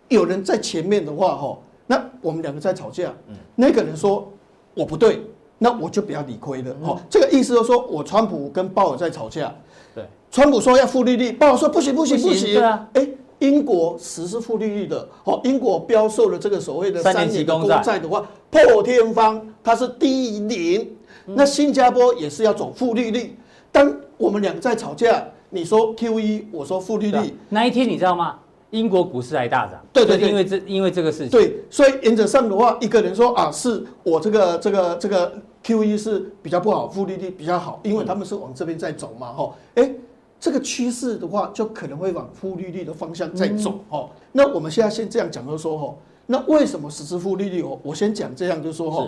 [0.10, 3.13] 有人在前面的话，哈，那我们两个在吵架，
[3.56, 4.32] 那个人说
[4.73, 5.21] 我不对。
[5.60, 9.54] 那我就不要理亏了，哦，这个意思就是说，我川普跟鲍尔在吵架，
[9.95, 12.54] 对，川普说要负利率，鲍尔说不行不行不行，不行。
[12.56, 13.08] 对啊，哎，
[13.39, 20.95] 英国实施负利率的，哦，英国标售了这个所谓的三年的公债的话，破天荒它是低于零，
[21.26, 23.36] 那新加坡也是要走负利率。
[23.71, 28.39] 当我们两个在吵架，你说 QE，我说负利率，那一天你知道吗？
[28.71, 35.32] 英国股市还大涨，对对对，因为这因为这个事情，对，所以原则上的话，一个人说啊，是我这个这个这个
[35.63, 39.91] QE 是比较不好，负利率比较好，因为他们是往这边在走嘛，哈，哎，
[40.39, 45.95] 这个趋势的话，就可能会往负利率的方向在走，哦，那我们现在先这样讲，就是说，哈，
[46.26, 47.62] 那为什么实施负利率？
[47.62, 49.08] 哦，我先讲这样，就是说，哈，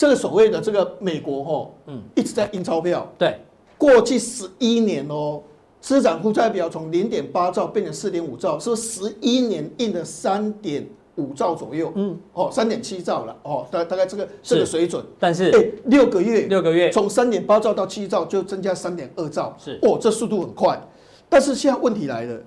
[0.00, 3.38] 这个所谓的这个美国，哈，嗯，一直在印钞票，对，
[3.76, 5.42] 过去十一年哦。
[5.78, 11.92] 资产负债表从零点八兆变成四点五兆，是不是十一年印了三点五兆左右？
[11.96, 15.04] 嗯，哦，三点七兆了，哦，大大概这个这个水准。
[15.18, 20.80] 但是，哎，六个月，六个月，从三点八兆到七兆就增加三点二兆，是，哦，这速度很快。
[21.28, 22.40] 但是现在问题来了，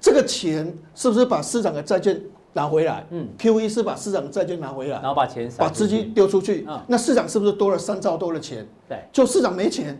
[0.00, 2.20] 这个钱是不是把市场的债券
[2.58, 3.06] 拿回来？
[3.10, 8.66] 嗯，QE 是把市场的债券拿回来，然后把钱把资金丢出去，那市场是不是多了三兆多的钱？
[8.88, 9.96] 对，就市场没钱。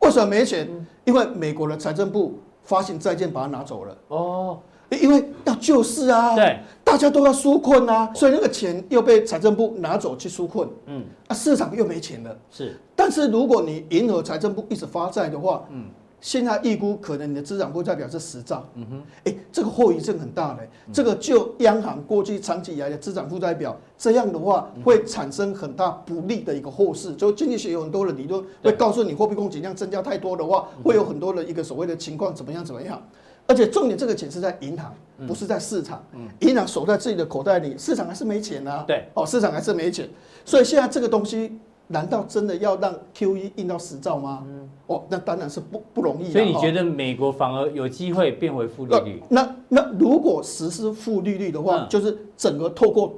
[0.00, 0.68] 为什么没钱？
[1.04, 3.96] 因为美国的财政部发行债券把它拿走了。
[4.08, 4.58] 哦，
[4.90, 10.68] 因为要救市啊，对，大家都要纾困啊，所以那个钱又被财政部拿走去纾困。
[10.86, 12.36] 嗯，啊，市场又没钱了。
[12.50, 15.84] 是，但是如果你迎合财政部一直发债的话，嗯。
[16.22, 20.60] 现在预估可能你的资产负债表是十兆，嗯哼，哎，这个后遗症很大的，
[20.92, 27.12] 这个就央行过去长期以来的资产负债表，这样的话会产生很大不利的一个后市。
[27.16, 33.02] 就经济学有很多的理论会告诉你，货币供给量增加太多的话，会有很多的一个所谓的情况怎么样怎么样。
[33.48, 34.94] 而且重点，这个钱是在银行，
[35.26, 36.00] 不是在市场。
[36.38, 38.84] 银行守在自己的口袋里，市场还是没钱啊。
[38.86, 40.08] 对，哦，市场还是没钱，
[40.44, 41.58] 所以现在这个东西。
[41.88, 44.44] 难道真的要让 QE 印到十兆吗？
[44.46, 46.30] 嗯，哦，那当然是不不容易。
[46.30, 49.22] 所以你觉得美国反而有机会变回负利率？
[49.28, 53.14] 那那如果实施负利率的话，就是整个透过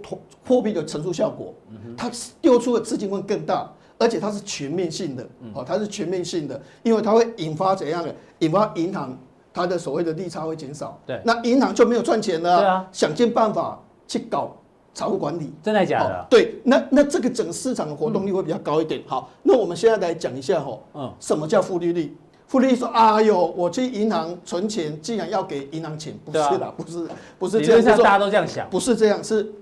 [0.46, 1.54] 货币的乘数效果，
[1.96, 5.24] 它丢出的资金会更大，而且它是全面性的。
[5.54, 8.14] 哦，它是全面性的，因为它会引发怎样的？
[8.40, 9.16] 引发银行
[9.52, 10.98] 它的所谓的利差会减少。
[11.06, 12.60] 对，那银行就没有赚钱了。
[12.60, 14.56] 对啊，想尽办法去搞。
[14.94, 16.14] 财务管理真的假的？
[16.14, 19.00] 哦、对，那那这个整个市场的活动力会比较高一点。
[19.00, 22.16] 嗯、好，那我们现在来讲一下哈，嗯，什么叫负利率？
[22.46, 27.98] 负利率说，哎呦，我去银行存钱，竟然要给银行钱，不是啦，不是，不是这样。
[27.98, 29.52] 大家都这样想，不是这样，是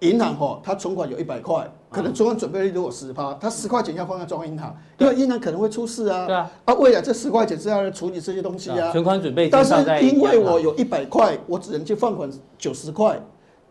[0.00, 6.26] 银行哈，它存款有一百块，可能存款准备率如果十趴，它十块钱要放在中央银行，因为银行可能会出事啊。
[6.26, 8.92] 对啊，啊，未来这十块钱是要来处理这些东西啊。
[8.92, 9.74] 存款准备，但是
[10.06, 13.20] 因为我有一百块，我只能去放款九十块。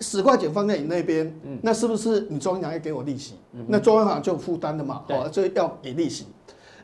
[0.01, 3.35] 十块钱放在你那边，那是不是你中央银行要给我利息？
[3.67, 6.25] 那中央银行就有负担的嘛，哦，就要给利息。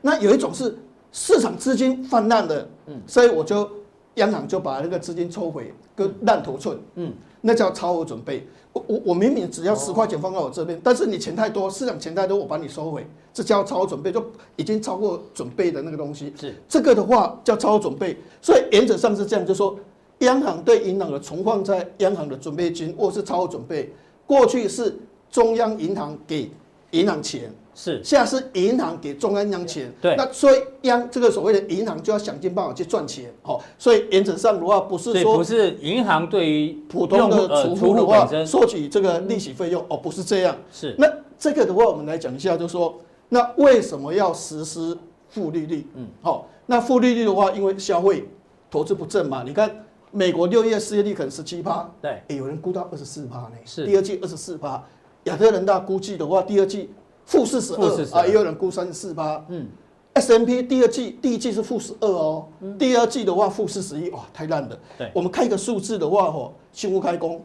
[0.00, 0.76] 那有一种是
[1.12, 2.66] 市场资金泛滥的，
[3.06, 3.68] 所以我就
[4.14, 8.46] 央行就把那个资金抽回，跟烂头寸，嗯，那叫超额准备。
[8.72, 14.24] 我我我明明只要十块钱放在我这边，但是你钱太多，市场钱太多，我把你收回，这叫超额准备，就
[14.56, 16.32] 已经超过准备的那个东西。
[16.40, 19.78] 是这个的话叫超额准备，所以原则上是这样，就说。
[20.22, 23.92] 央行对银行的存放在央行的准备金或是超额准备，
[24.26, 24.98] 过去是
[25.30, 26.50] 中央银行给
[26.90, 28.00] 银行钱，是。
[28.04, 40.94] 现在是银行给中央银行钱，对，那所以央这个所谓的银行就要想尽办法去赚钱，好，所以原则上的话不是说不是银行对于普通的储户的话收取这个利息费用哦，不是这样，是。
[40.98, 42.94] 那这个的话我们来讲一下，就是说
[43.28, 44.96] 那为什么要实施
[45.28, 45.86] 负利率？
[45.94, 48.24] 嗯，好，那负利率的话，因为消费
[48.70, 49.84] 投资不振嘛，你看。
[50.12, 53.84] 美国六月失业率可能十七趴，对，有人估到二十四趴呢，是。
[53.86, 54.80] 第二季二十四趴。
[55.24, 56.90] 亚特兰大估计的话，第二季
[57.24, 59.44] 负四十二啊，也有人估三十四趴。
[59.48, 59.68] 嗯
[60.14, 64.78] ，S&P 第二季第一季是负十二哦，嗯、第二季的话负四十一，哇，太烂了。
[64.98, 67.40] 对，我们看一个数字的话，吼，新屋开工，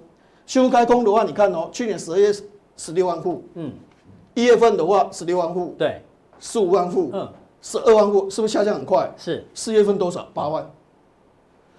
[0.46, 2.34] 新屋开工的话，你看哦，去年十二月
[2.76, 3.72] 十六万户，嗯，
[4.34, 6.02] 一月份的话十六万户，对，
[6.40, 9.14] 十五万户，嗯，十二万户，是不是下降很快？
[9.16, 10.28] 是，四月份多少？
[10.34, 10.68] 八万。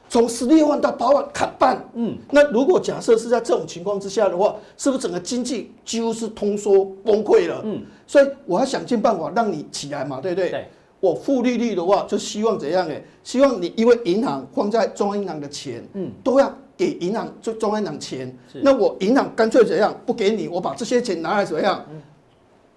[0.08, 7.60] 从十六万到八万砍半，嗯，那如果假设是在这种情况之下的话，是不是整个经济几乎是通缩崩溃了？
[7.64, 10.50] 嗯，所以我要想尽办法让你起来嘛，对不对？
[10.50, 10.68] 对，
[11.00, 12.88] 我负利率的话，就希望怎样？
[12.88, 19.94] 哎，希望你因为银行放在中央银行的钱，嗯，都要给银行就中央银行钱，那我银行干脆怎样？
[20.06, 21.84] 不给你，我把这些钱拿来怎么样？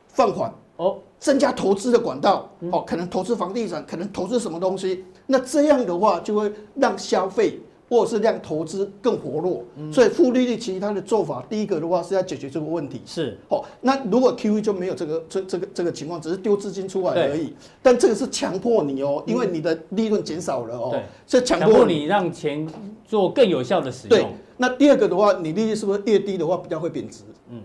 [0.10, 0.98] 放款哦。
[1.22, 9.64] 增加投资的管道，哦，可能投资房地产，可能投资什么东西，那这样的话就会让消费或者是让投资更活络。
[9.76, 13.04] 嗯、所以负利率其实它的做法，第一个的话是要解决这个问题。
[13.06, 17.54] 是哦，那如果 QE 就没有这个这这个这个情况，只是丢资金出来而已。
[17.84, 22.68] 但这个是强迫你哦，因为你的利润减少了哦，对，所以强迫你让钱
[23.06, 24.18] 做更有效的使用。
[24.18, 27.20] 对，那第二个的话，你利率是不是越低的话比较会贬值？
[27.52, 27.62] 嗯。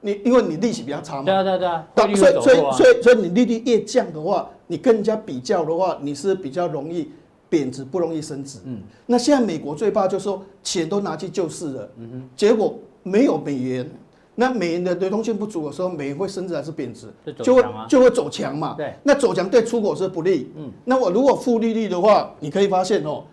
[0.00, 7.10] 你因为你利息比较差嘛，对啊对啊对啊，所以所以所以所以所以你利率越降的话，你跟人家比较的话，你是比较容易
[7.48, 8.60] 贬值，不容易升值。
[8.64, 13.90] 嗯，那现在美国最怕就是说钱都拿去救市了，嗯哼，结果没有美元，
[14.36, 17.08] 那美元的流动性不足的时候，美元会升值还是贬值？
[17.42, 18.74] 就会就会走强嘛。
[18.76, 20.52] 对，那走强对出口是不利。
[20.56, 23.24] 嗯，那我如果负利率的话，你可以发现哦，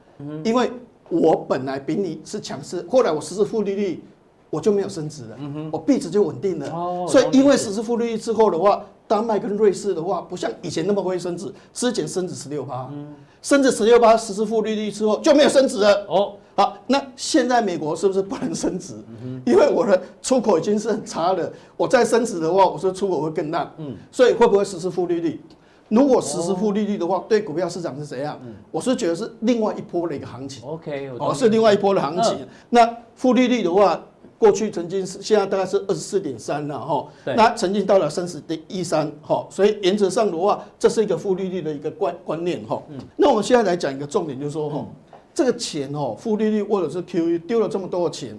[0.44, 0.72] 因为
[1.10, 4.04] 我本来比你是强势，后来我实施负利率。
[4.50, 6.70] 我就没有升值了，嗯、我币值就稳定了。
[6.70, 16.06] 哦、所以因为实施负利率之后的话，丹麦跟瑞士的话，不像以前那么会升值，之前升值十六趴，嗯、升值十六趴，实施负利率之后就没有升值了。
[16.08, 18.94] 哦，好，那现在美国是不是不能升值？
[19.10, 23.70] 嗯、哼因为我的出口已经是很差了，我再升值的话，我说出口会更烂。
[23.78, 25.42] 嗯，所以会不会实施负利率？
[25.90, 28.40] 如果实施负利率的话，哦、对股票市场是怎样？
[28.44, 30.68] 嗯、我是觉得是另外一波的一个行情。
[30.68, 32.38] OK，哦，是另外一波的行情。
[32.42, 34.02] 嗯、那负利率的话。
[34.38, 42.82] 过去曾经是，现在大概是二十四点三了哈，那曾经到了三十点一三哈，所以原则上的话，这是一个负利率的一个观观念哈。
[42.90, 44.86] 嗯，那我们现在来讲一个重点，就是说哈，
[45.34, 48.38] 这个钱哦，负利率或者是 QE 丢了这么多的钱，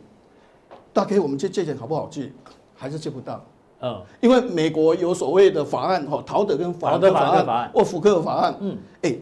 [0.93, 2.31] 大概我们去借钱好不好借？
[2.75, 3.43] 还是借不到。
[3.81, 9.17] 嗯，因为美国有所谓的法案哈，陶德跟法兰克法案或福克法案，嗯，哎，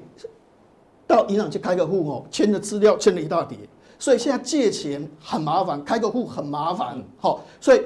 [1.06, 3.58] 到银行去开个户哦，签的资料签了一大叠。
[3.98, 7.80] 所以现在借钱很麻烦，开个户很麻烦，好，所以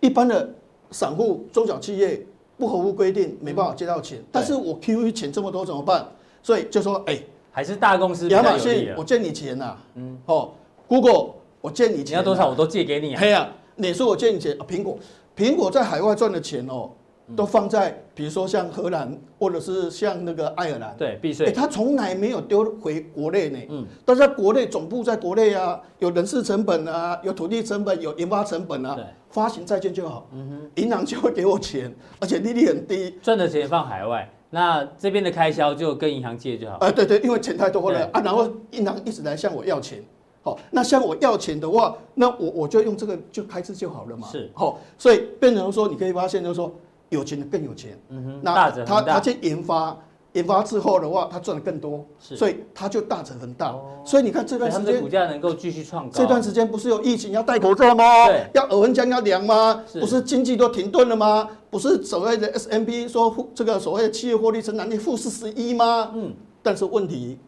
[0.00, 0.48] 一般的
[0.90, 2.24] 散户、中小企业
[2.56, 4.22] 不合乎规定，没办法借到钱。
[4.32, 6.06] 但是我 QE 钱这么多怎么办？
[6.42, 7.18] 所以就说，哎，
[7.50, 8.28] 还是大公司。
[8.28, 10.52] 亚马逊，我借你钱呐，嗯，哦
[10.88, 13.20] ，Google，我借你钱，你要多少我都借给你啊。
[13.20, 14.98] 嘿呀，你说我借你钱，苹果，
[15.36, 16.90] 苹果在海外赚的钱哦。
[17.34, 21.50] 都放在，比如说像荷兰，或者是像那个爱尔兰，对，避税。
[21.50, 23.58] 他从来没有丢回国内呢。
[23.68, 23.84] 嗯。
[24.04, 28.94] 但是在国内总部在国内啊，有人事成本啊，有土地成本，有研发成本啊。
[28.94, 29.04] 对。
[29.30, 30.28] 发行债券就好。
[30.32, 30.70] 嗯哼。
[30.76, 33.18] 银行就会给我钱，而且利率很低。
[33.20, 36.78] 赚的钱放海外，那这边的开销就跟银行借就好。
[36.80, 40.00] 呃，对对，因为钱太多了啊，然后银行一直来向我要钱。
[40.42, 44.28] 好，那向我要钱的话，那我我就用这个就开支就好了嘛。
[44.28, 44.48] 是。
[44.54, 46.72] 好，所以变成说，你可以发现就是说。
[47.08, 49.96] 有钱的更有钱，嗯哼，那他他去研发，
[50.32, 53.74] 研发之后的话，他赚的更多，所以他就大成很大。
[54.04, 56.10] 所以你看这段时间股价能够继续创高。
[56.12, 58.26] 这段时间不是有疫情要戴口罩吗？
[58.26, 59.84] 对，要耳温枪要量吗？
[60.00, 61.48] 不是经济都停顿了吗？
[61.70, 66.10] 不是所谓的 S M P 说这个所谓的企业获利成长率负四十一吗？
[66.14, 67.38] 嗯，但是问题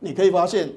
[0.00, 0.72] 你可以发现，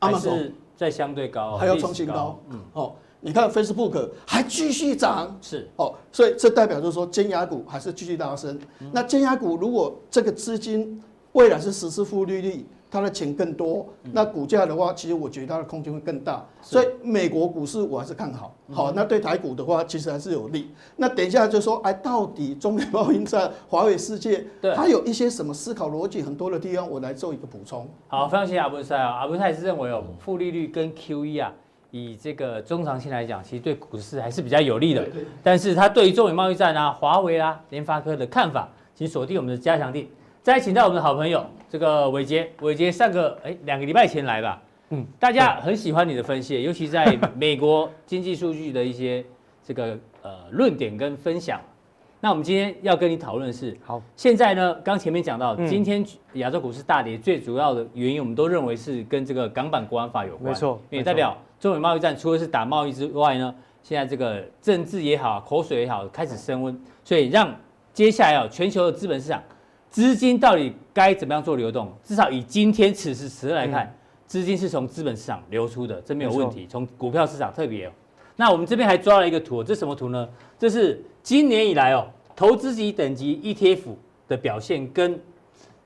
[0.00, 2.96] 还是在相对高，还要创新高，嗯，好。
[3.26, 8.56] 你看 Facebook 还继续涨，是哦，所以这代表就是说尖牙股还是继续拉升。
[8.78, 16.46] 嗯、那尖牙股如果这个资金未来是实施负利率，它的钱更多，嗯、那股价的话，其实我觉得它的空间会更大。
[16.62, 18.54] 所以美国股市我还是看好。
[18.70, 20.70] 好，那对台股的话，其实还是有利。
[20.94, 27.88] 那等一下就说，哎，到底中美贸易战、华为世界，它，有一些什么思考逻辑很多的地方，我来做一个补充。
[28.06, 31.52] 好，非常谢谢阿文赛啊，阿文赛是认为哦，负利率跟 QE 啊。
[31.96, 35.02] 以这个中长期来讲，其实对股市还是比较有利的。
[35.04, 40.10] 对但是它对于中美贸易战啊、华为啊、联发科的看法，请锁定我们的加强地。
[40.42, 49.24] 再请到我们的好朋友这个伟杰，伟杰上个哎两个礼拜前来吧，嗯，大家很喜欢你的分析，尤其在美国经济数据的一些
[49.64, 51.60] 这个呃论点跟分享。
[52.20, 61.36] 那我们今天要跟你讨论的是，好，现在呢，刚前面讲到，今天亚洲股市大跌，最主要的原因，我们都认为是跟这个港版国安法有关，没错，也代表。
[61.60, 67.54] 中美贸易战除了是打贸易之外呢，现在这个政治也好，口水也好，开始升温，所以让
[67.92, 69.42] 接下来啊，全球的资本市场
[69.88, 71.92] 资金到底该怎么样做流动？
[72.02, 73.94] 至少以今天此时此刻来看，
[74.26, 76.66] 资金是从资本市场流出的，这没有问题。
[76.68, 77.90] 从股票市场特别，
[78.36, 80.28] 那我们这边还抓了一个图，这什么图呢？
[80.58, 83.96] 这是今年以来哦，投资级等级 ETF
[84.28, 85.20] 的表现跟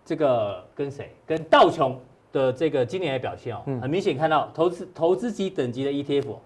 [0.05, 1.11] 这个跟谁？
[1.27, 1.99] 跟道琼。
[2.33, 6.37] 的这个今年的表现哦，很明显看到投资投资级等级的 ETF，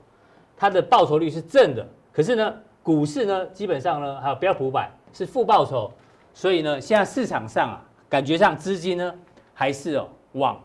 [0.56, 5.92] 它的报酬率是正的，可是呢，股市呢基本上呢还有标普五百是负报酬，
[6.32, 9.14] 所以呢，现在市场上啊，感觉上资金呢
[9.52, 10.58] 还是哦往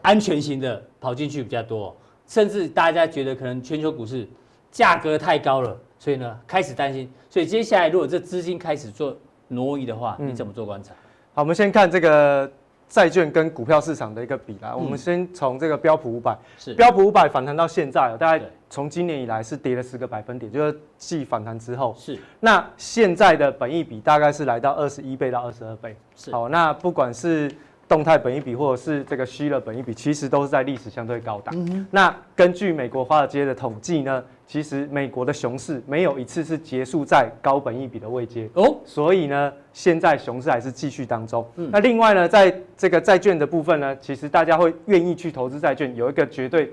[0.00, 1.94] 安全型的跑进去比较多，
[2.26, 4.26] 甚至大家觉得可能全球股市
[4.70, 9.16] 价格太高了，所以呢开始担心，所以接下来如果这资金开始做
[9.48, 10.94] 挪移的话，你怎么做观察？
[11.34, 12.48] 好，我们先看这个。
[12.88, 14.70] 债券跟股票市场的一个比啦。
[14.72, 21.92] 嗯、我们先从这个标普五百，是标普五百反弹到现在，大概从今年以来是跌了十个百分点，就是继反弹之后。
[21.98, 22.16] 是。
[22.38, 25.96] 那现在的本益比大概是来到二十一倍到二十二倍。
[26.14, 26.30] 是。
[26.30, 27.50] 好，那不管是
[27.88, 31.54] 动态本一比或者是这个虚了本一比，其实都是在历史相对高档。
[31.56, 41.48] 嗯、那根据美国华尔街的统计呢，其实美国的熊市没有一次是结束在高本一比的位阶哦，所以呢，现在熊市还是继续当中。
[41.54, 46.72] 嗯、那另外呢，在这个债券的部分呢，其实大家会愿意去投资债券，有一个绝对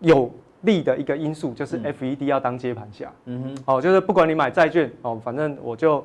[0.00, 0.28] 有
[0.62, 3.12] 利的一个因素，就是 FED 要当接盘侠。
[3.26, 6.04] 嗯哼，哦，就是不管你买债券哦，反正我就。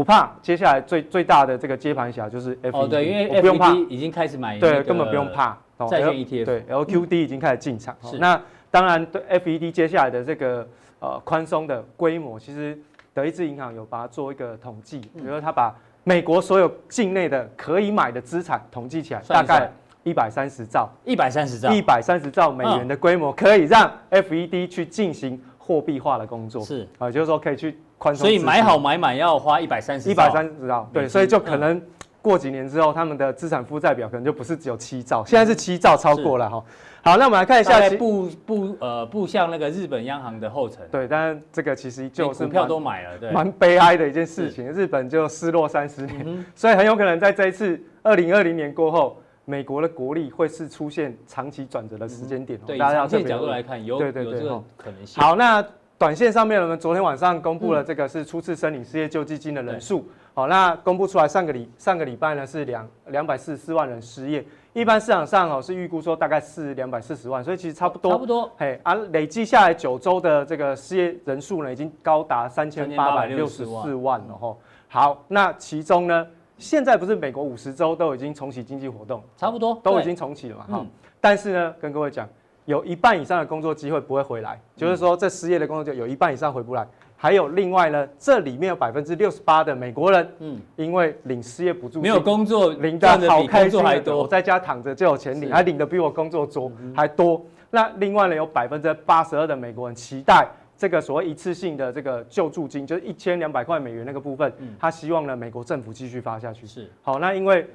[0.00, 5.54] 不怕，接下来最最大的这个接盘侠就是 FED，哦对，因为 FED 已经开始买，对，根本不用怕。
[5.90, 7.94] 债券 ETF，对，LQD 已经开始进场。
[8.02, 10.66] 是，那当然对 FED 接下来的这个
[11.00, 12.78] 呃宽松的规模，其实
[13.12, 15.70] 德意志银行有把它做一个统计，比如说他把
[16.02, 19.70] 美国所有境内的可以买的资产统计起来，大概
[20.02, 26.62] 一百三十兆，一百三十兆，一百三十兆美元的规模，可以让 FED 去进行货币化的工作。
[26.64, 27.78] 是，啊，就是说可以去。
[28.14, 31.80] 所以买好买满要花一百三十，一百三十兆，对，所以就可能
[32.22, 36.64] 过几年之后，他们的资产负债表可能就不是只有七兆，现在是七兆超过了哈。
[37.02, 40.78] 好，那我们来看一下，步步呃步向那个日本央行的后尘。
[40.90, 44.66] 对，但是这个其实就是股票都买了，对，蛮悲哀的一件事情。
[44.72, 52.58] 日本就失落三十年，所以很有可能在这一次二零二零年过后，美国的国力会是出现长期转折的时间点。
[52.66, 55.22] 对，从这个角度来看，有有这个可能性。
[55.22, 55.62] 好，那。
[56.00, 60.08] 短线上面，我们昨天晚上公布了这个是初次申领失业救济金的人数。
[60.32, 68.12] 好，那公布出来上个礼上个礼拜呢是两两百四十四万人失业，一般市场上哦是预估说大概是两百四十万，所以其实差不多。
[68.12, 68.50] 差不多。
[68.56, 74.56] 嘿，啊累计下来九周的这个失业人数呢，已经高达三千八百六十四万了哈。
[74.88, 80.78] 好，那其中呢，现在不是美国五十州都已经重启经济活动，差不多都已经重启了嘛？
[80.78, 80.86] 哈，
[81.20, 82.26] 但是呢，跟各位讲。
[82.64, 86.86] 有一半以上的工作机会不会回来，就是说这失业的工作就有一半以上回不来。
[87.16, 97.44] 还有另外呢，这里面有百分之六十八的美国人，嗯，因为领失业补助没有工作，领的好开心还多，我在家躺着就有钱领，还领的比我工作多还多。
[97.70, 106.66] 那另外呢，有百分之八十二的美国人期待这个所谓一次性的这个救助金，就是一千两百块美元那个部分，他希望呢美国政府继续发下去。
[106.66, 107.68] 是好，那因为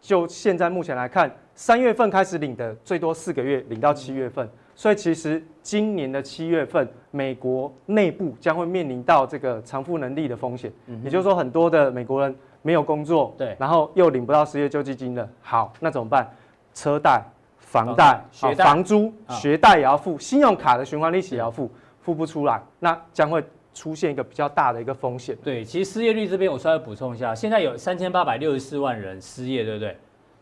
[0.00, 1.30] 就现在目前来看。
[1.52, 10.72] 三月份开始领的最多四个月，领到七月份，所以其实今年的七月份，美国内部将会面临到这个偿付能力的风险。
[11.04, 15.28] 也就是说，很多的美国人没有工作，对，然后又领不到失业救济金了。
[15.42, 16.26] 好，那怎么办？
[16.72, 17.22] 车贷、
[17.58, 25.36] 房贷、好房租、学贷也要付，信用卡的循环利息也要付，付不出来，那将会出现一个比较大的一个风险。
[25.42, 29.96] 对，其实失业率这边我稍微补充一下，现在有三千八百六十四万人失业，对不对？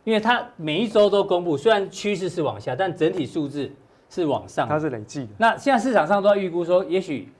[0.04, 3.70] 因为它每一周都公布，虽然趋势是往下，但整体数字
[4.08, 4.66] 是往上。
[4.66, 5.28] 它是累计的。
[5.36, 7.30] 那现在市场上都在预估说，也许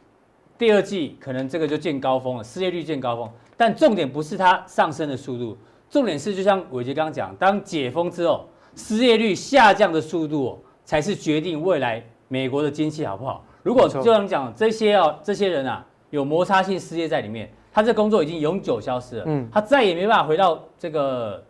[0.59, 3.31] 第二季可能这个就见高峰了，失业率见高峰。
[3.57, 5.57] 但重点不是它上升的速度，
[5.89, 8.47] 重点是就像伟杰刚刚讲，当解封之后，
[8.77, 13.45] 失业率下降的速度才是决定未来美国的经济好不好。
[13.63, 21.43] 如果就像讲这些哦，这些人啊有摩擦性失业在里面，他这工作已经永久消失了，嗯，他再也没办法回到这个。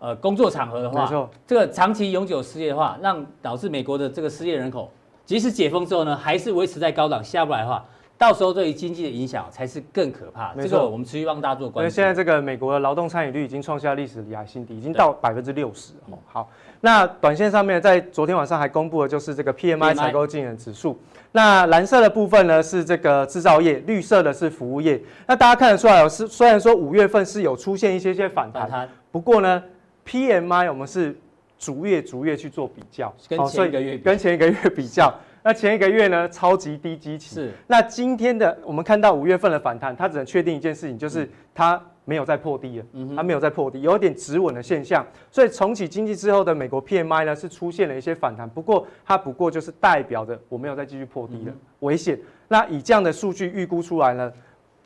[0.00, 4.90] 呃，工作场合的话，没错，这个长期永久失业的话，让导致美国的这个失业人口，
[5.24, 7.82] 即使解封之后呢，还是维持在高档下不来的话，
[8.18, 10.52] 到时候对于经济的影响才是更可怕。
[10.52, 11.78] 没错，这个我们持续帮大家做关注。
[11.80, 15.94] 因为现在这个美国的劳动参与率已经创下历史以来新低，已经到百分之六十。
[16.10, 16.50] 哦，好，
[16.82, 20.98] 那短线上面在昨天晚上还公布的就是这个 PMI 采购经理人指数。
[21.36, 25.02] 那蓝色的部分呢是这个制造业，绿色的是服务业。
[25.26, 29.62] 那大家看得出来哦，是虽然说五月份是有出现一些些反弹，不过呢。
[30.06, 31.18] PMI 我们是
[31.58, 35.10] 逐月逐月去做比较，跟前一个月比，跟前一个月比较，
[35.42, 37.52] 那前一个月呢超级低基期，是。
[37.66, 42.84] 那今天的我们看到五月份的反弹，它只能确定一件事情，就是它没有再破低了，
[43.16, 45.06] 它没有再破低，有一点止稳的现象。
[45.30, 52.18] 所以重启经济之后的美国 PMI 呢是出现了一些反弹，不过它不过就是代表着我没有再继续破低了，危险。
[52.48, 54.32] 那以这样的数据预估出来呢？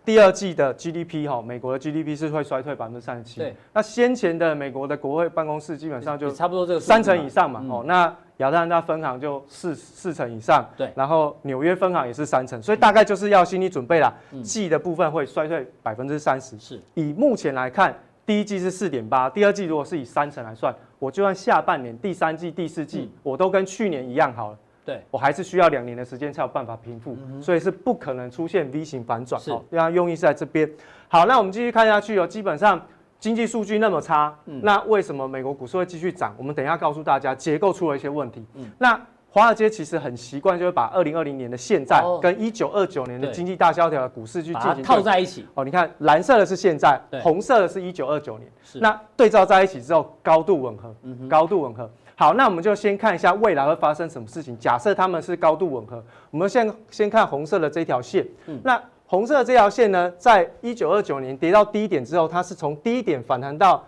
[0.05, 3.41] 第二季的 GDP 哈，美国的 GDP 是会衰退百分之三十七。
[3.41, 7.63] 对，那先前的美国的国会办公室基本上就差不多这个三成以上嘛。
[7.69, 10.69] 哦，那亚特兰大分行就四四成以上。
[10.77, 14.13] 对，然后纽约分行也是三成，所以大概就是要心理准备啦。
[14.43, 16.59] 季的部分会衰退百分之三十。
[16.59, 17.97] 是，以目前来看，
[18.27, 24.59] 第一季是四点八，第二季如果是以三成来算，我就算下半年第三季、第四季，我都跟去年一样好了。
[24.85, 29.39] 对，我还是需要两年的时间才有办法平复，嗯、所以是不可能出现 V 型反转。
[29.39, 30.67] 是，这样用意是在这边。
[31.09, 32.27] 好，那我们继续看下去哦。
[32.27, 32.81] 基本上
[33.19, 36.35] 经济数据那么差，嗯、那为什么美国股市会继续涨？
[36.39, 38.45] 我们等一下告诉大家，结构出了一些问题。
[38.55, 39.01] 嗯、那
[39.31, 45.47] 华尔街其实很习惯，就是把二零二零年的现在跟一九二九年的经济大萧条的股市去进行套在一起。
[45.55, 48.51] 哦，你看蓝色的是现在，红色的是一九二九年。
[48.75, 50.95] 那对照在一起之后，高度吻合，
[51.29, 51.91] 高度吻合。
[52.15, 54.59] 好，那我们就先看一下未来会发生什么事情。
[54.59, 58.27] 假设他们是高度吻合，我们先先看红色的这条线。
[58.47, 63.83] 嗯那红色的这条线呢，在一九二九年跌到低点之后，它是从低点反弹到。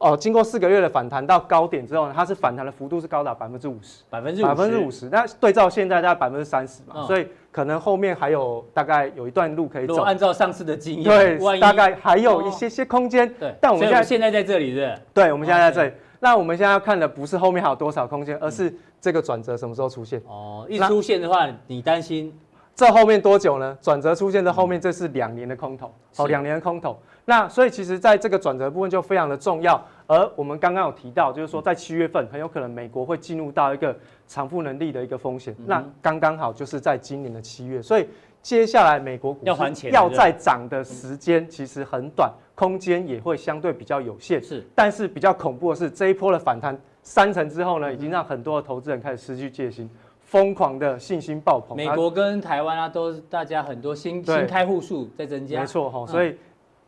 [0.00, 5.08] 哦，经过四个月的反弹到高点之后呢，它是反弹的幅度是高达百分之五十，百分之百分之五十。
[5.08, 10.00] 那对照现在大概百分之三十嘛，嗯、所以可能后面还有大概有一段路可以走。
[10.02, 13.28] 按照上次的经验，对，大概还有一些些空间。
[13.40, 14.96] 对，但我们现在现在在这里是？
[15.12, 15.92] 对，我们现在在这里。
[16.20, 20.22] 那我们现在要看的不是后面还有多少空间，而是这个转折什么时候出现？
[20.28, 22.32] 哦，一出现的话，你担心
[22.78, 23.76] 这后面多久呢？
[23.82, 25.92] 转折出现的后面，这是两年的空头。
[26.16, 26.96] 哦，两年的空头。
[27.24, 29.84] 那所以其实在这个转折部分就非常的重要。
[30.06, 33.98] 而我们刚刚有提到，就是说在七月份很有可能美国会进入到一个
[34.28, 38.08] 偿付能力的一个风险，那刚刚好就是在今年的七月，所以
[38.40, 44.40] 接下来美国股市要再涨的时间其实很短，空间也会相对比较有限。
[44.40, 49.90] 是，但是比较恐怖的是这一波的反弹三成之后呢，已经让很多的投资人开始失去戒心，
[50.28, 51.76] 疯狂的信心爆棚。
[51.76, 55.60] 美国跟台湾啊，都是大家很多新新开户数在增加。
[55.60, 56.36] 没错哈，所以。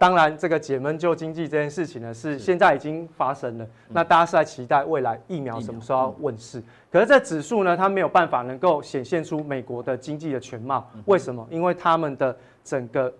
[0.00, 3.66] 当然，这个解闷救经济这件事情呢，是现在已经发生了。
[3.88, 6.62] 那大家是在期待未来疫苗什么时候要问世？
[6.90, 10.88] 可是这指数呢，它没有办法能够显现出美国的经济的全貌。
[11.04, 11.46] 为什么？
[11.50, 12.34] 因为他们的
[12.64, 13.12] 整个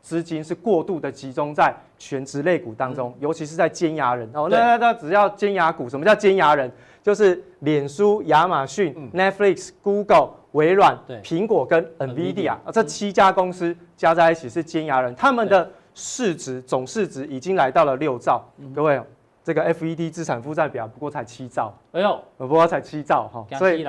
[0.00, 4.30] 资金是过度的集中在全职类股当中，尤其是在尖牙人。
[4.32, 6.70] 哦，那那那只要尖牙股，什么叫尖牙人？
[7.02, 15.70] 就是脸书、亚马逊、Netflix、Google、微软、苹果跟 NVIDIA 啊，这七家公司加在一起是尖牙人，他们的。
[16.00, 19.02] 市值总市值已经来到了六兆，嗯、各位，
[19.42, 23.84] 这个 FED 资产负债表不过才七兆，哎呦，不过才七兆哈，所以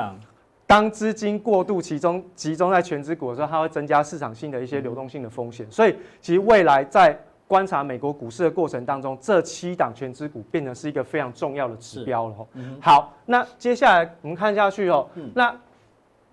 [0.66, 7.16] 当资金过度集中集中在权值股的时候，它会增加市场性的一些流动性的风险，所以其实未来在
[7.50, 12.36] 观察美国股市的过程当中，这七档全指股变成是一个非常重要的指标了。
[12.54, 15.54] 嗯、好，那接下来我们看下去哦，嗯、那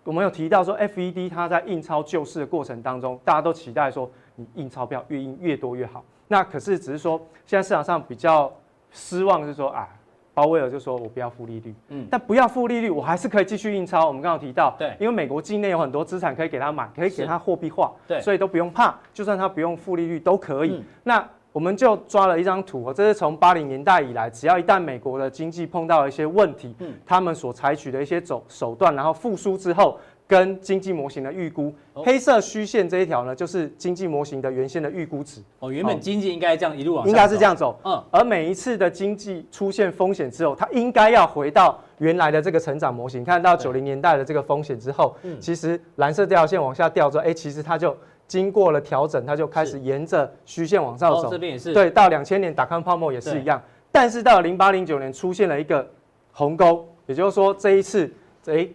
[0.05, 4.09] 我们有提到说 FED 它在印钞救市的过程当中，大家都期待说。
[4.39, 8.53] 你印钞票越印越多越好，那可是只是说，现在市场上比较
[8.91, 9.89] 失望的是说啊，
[10.37, 14.07] 鲍威尔就说我不要负利率，嗯，但不要负利率，我还是可以继续印钞。
[14.07, 20.73] 我们刚刚提到，对，因为美国境内有很多资产可以给他买，可以给他货币化，对，所以都不用怕，就算他不用负利率都可以。
[20.73, 29.99] 嗯、那我们就抓了一张图，这是从八零年代以来，只要一旦美国的经济碰到一些问题，嗯，他们所采取的一些手手段，然后复苏之后。
[30.29, 35.41] 跟经济模型的预估，黑色虚线这一条呢，就是经济模型的原先的预估值。
[35.61, 37.79] 哦，原本经济应该这样一路往上，应该是这样走。
[37.85, 43.25] 嗯，而每一次的经济出现风险之后，它应该要回到原来的这个成长模型。
[43.25, 47.97] 看到九零年代的这个风险之后，其实蓝色这条线往下掉之后，哎，其实它就
[48.27, 51.31] 经过了调整，它就开始沿着虚线往上走。
[51.31, 51.73] 这边也是。
[51.73, 53.63] 对，到两千年打康泡沫也是一样。
[53.93, 55.89] 但是到零八零九年出现了一个
[56.33, 58.13] 鸿沟，也就是说这一次，
[58.47, 58.69] 哎。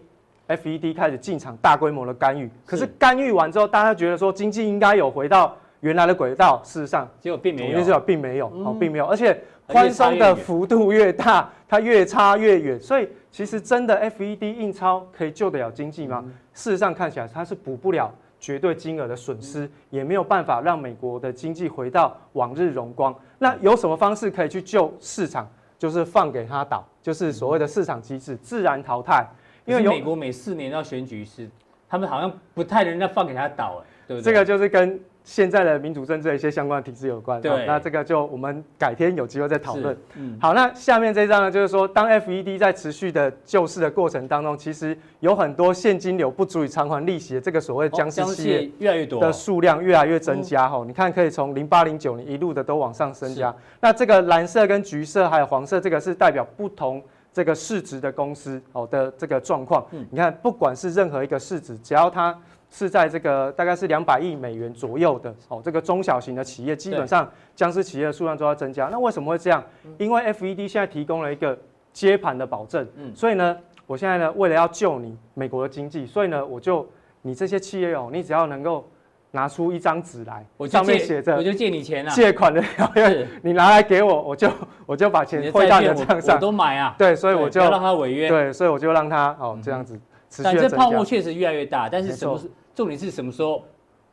[0.56, 12.80] FED 开始进场大规模的干预，可是干预完之后，大家觉得说经济应该有回到原来的轨道，事实上结果并没有，结果并没有，哦，并没有，而且宽松的幅度越大，它越差越远。
[12.80, 16.24] 所以其实真的 FED 印钞可以救得了经济吗？
[16.52, 23.14] 事实上看起来它是补不了绝对金额的损失，也没有办法让美国的经济回到往日荣光。
[23.38, 25.48] 那有什么方式可以去救市场？
[25.78, 29.26] 就是放给它倒，就是所谓的市场机制自然淘汰。
[29.64, 31.48] 因为美国每四年要选举一次，
[31.88, 34.32] 他们好像不太能让放给他倒，哎，对不对？
[34.32, 37.40] 这个就是跟现在的民主政治的一些相关的体制有关。
[37.40, 39.96] 对，那这个就我们改天有机会再讨论。
[40.16, 50.68] 嗯，好，那下面这张呢，就是说，当 FED 在持续的救市的过程当中，其实有很多现金流不足以偿还利息的这个所谓僵尸企业越来越多的数量越来越增加。
[50.68, 53.54] 哈，你看可以从零八零九年一路的都往上增加。
[53.80, 57.00] 那这个蓝色跟橘色还有黄色，这个是代表不同。
[57.32, 62.38] 这个市值的公司哦的这个状况，你看，不管是任何一个市值，只要它
[62.70, 68.88] 是在这个大概是两百亿美元左右的哦，这个中小型的企业，基本上僵尸企业的数量都要增加。
[68.88, 69.64] 那为什么会这样？
[69.98, 71.58] 因为 FED 现在提供了一个
[71.92, 73.56] 接盘的保证，所以呢，
[73.86, 76.86] 我现在呢，为了要救你美国的经济，所以呢，我就
[77.22, 78.86] 你这些企业哦，你只要能够。
[79.34, 84.50] 拿出一张纸来，我上面写着，我就借你钱啊，借款的 条约，你拿来给我，我就
[84.84, 90.44] 我就把钱汇到你的账上，我都买啊，对，所以我就让他违约，对，所以我就让他哦这样子持续。
[90.44, 93.64] 但这泡沫确实越来越大，但是什么是重点是什么时候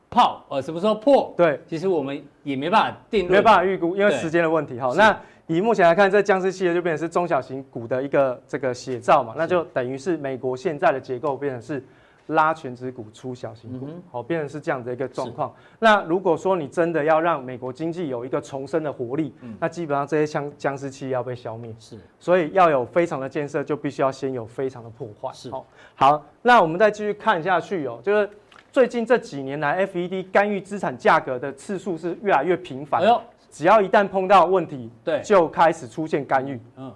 [0.09, 1.33] 泡，呃，什么时候破？
[1.35, 4.79] 对，其实我们也没办法定论，没办法预估，因为时间的问题。
[4.79, 11.83] 哈，那以目前来看，这僵尸企业就变成是中小型股的一个这个写照嘛，那就等于是美国现在的结构变成是。
[12.29, 15.51] 拉全值股出小型股，好、嗯，变成是这样的一个状况。
[15.79, 21.73] 那如果说你真的要让美国经济有一个重生的活力，嗯、那基本上这些僵僵尸期要被消灭。
[21.79, 25.31] 是，所以要有非常的建设，就必须要先有非常的破坏。
[25.33, 25.65] 是，好，
[25.95, 28.29] 好，那我们再继续看下去哦，就是
[28.71, 33.01] 最近这几年来，FED 干预资产价格的次数是越来越频繁。
[33.49, 36.61] 只要一旦碰到问题，对，就开始出现干预。
[36.77, 36.93] 嗯，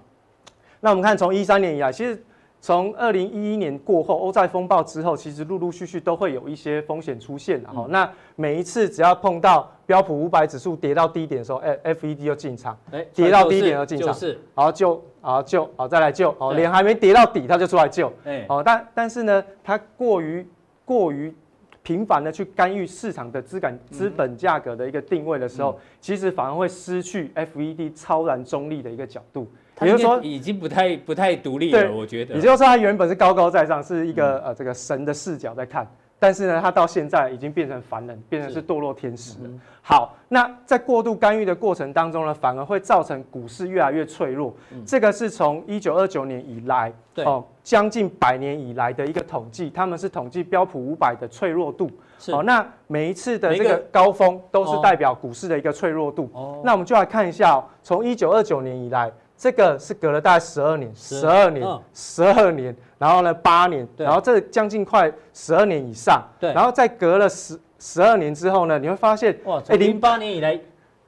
[0.80, 2.22] 那我们看从一三年以来，其实。
[2.64, 7.86] 从二零一一年过后，欧债风暴之后，其实陆陆续续都会有一些风险出现然后。
[7.86, 20.48] 嗯、那每一次只要碰到标普五百指数跌到低点的时候，哎，FED 就进场，哎，跌到低点就进场，是，然后救，然后救，好再来救，哦，脸还没跌到底，它就出来救，哎，哦，但但是呢，它过于
[20.86, 21.36] 过于
[21.84, 29.46] 频繁的去干预市场的资感资本价格的一个定位的时候，嗯、其实反而会失去 FED 超然中立的一个角度。
[29.82, 32.36] 也就是说，已经不太不太独立了，我觉得。
[32.36, 35.86] 也就是说，它原本是高高在上，是一个呃这个神的视角在看，
[36.18, 39.50] 但是呢，他到现在已经变成凡人，变成是堕落天使了。
[39.82, 44.54] 好，那在过度干预的过程当中呢，反而会造成股市越来越脆弱。
[44.86, 51.90] 这个是从一九二九年以来，哦，将近百年以来的一个统计，他们是统计标普五百的脆弱度。
[52.30, 56.30] 好，那每一次的这个高峰都是代表股市的一个脆弱度。
[56.32, 59.12] 哦，那我们就来看一下，从一九二九年以来。
[59.36, 62.74] 这个是隔了大概十二年，十二年，十二年，
[63.04, 70.58] 然后呢八年，然后这将近快十二年以上，对，然后再隔了十十二年之后呢，你会发现，哇，哎，零八年以来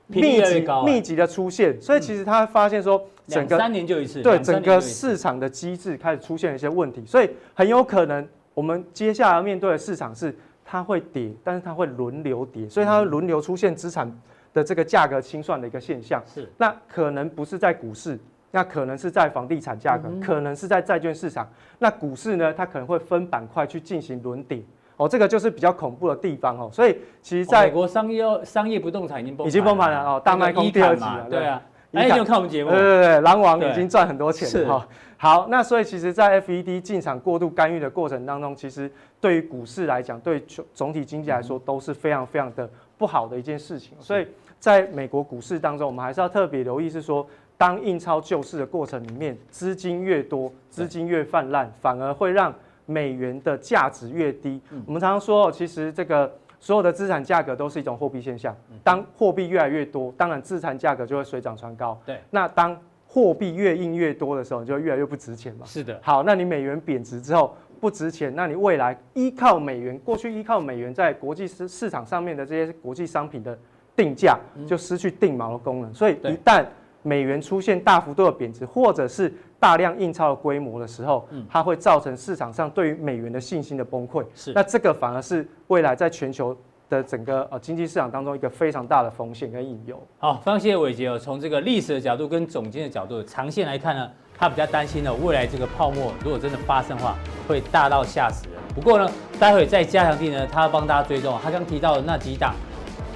[0.06, 10.36] 密集密集的出现，所以其实他发现说，整个三年就一次，对，整个市场的机制开始出现一些问题，所以很有可能我们接下来要面对的市场是
[10.66, 14.14] 它会跌，但是它会轮流跌，所以它会轮流出现资产。
[14.52, 16.22] 的这个价格清算的一个现象。
[16.34, 18.18] 是，那可能不是在股市，
[18.56, 21.46] 那可能是在房地产价格，嗯、可能是在债券市场。
[21.78, 24.64] 那股市呢，它可能会分板块去进行轮顶
[24.96, 26.70] 哦，这个就是比较恐怖的地方哦。
[26.72, 31.60] 所以其实，在、哦、美国商业商业不动产已经崩已经崩盘了哦，大卖空第二集了，对啊。
[31.92, 32.70] 哎，你有看我们节目？
[32.70, 34.88] 对对对，狼王已经赚很多钱了哈。
[35.18, 38.90] 好，那所以其实，在 FED 进场过度干预的过程当中，其实
[39.20, 40.42] 对于股市来讲，对
[40.72, 43.92] 总体经济来说都是非常非常的不好的一件事情。
[44.00, 44.26] 所以。
[44.58, 47.24] 在美国股市当中，我们还是要特别留意，是说，
[47.58, 52.54] 当印钞救市的过程里面，资金越多，资金越泛滥，反而会让
[52.84, 54.60] 美元的价值越低。
[54.86, 56.30] 我们常常说，其实这个
[56.60, 58.54] 所有的资产价格都是一种货币现象。
[58.84, 61.98] 当货币越来越多，当然资产价格就会水涨船高。
[62.04, 65.64] 对，那当货币越印越多的时候，你就越来越不值钱嘛。
[65.64, 65.98] 是的。
[66.02, 73.58] 好，那你美元贬值之后不值钱，那你未来依靠美元，过去依靠美元在国际市市场上面的这些国际商品的。
[73.96, 74.38] 定价
[74.68, 76.62] 就失去定锚的功能，所以一旦
[77.06, 84.24] 美元出现大幅度的贬值，或者是大量印钞的规模的时候，它会造成市场上对于美元的信心的崩溃。
[84.34, 86.56] 是，那这个反而是未来在全球
[86.88, 89.96] 的整个呃经济市场当中一个非常大的风险跟隐忧。
[90.18, 91.16] 好，非常谢谢伟杰哦。
[91.16, 98.56] 从这个历史的角度跟总经的角度，长线来看呢，他比较担心呢，未来这个泡沫如果真的发生的话，会大到吓死人。
[98.74, 102.52] 不过呢，待会在加强地呢，他要帮大家追踪他刚提到的那几档。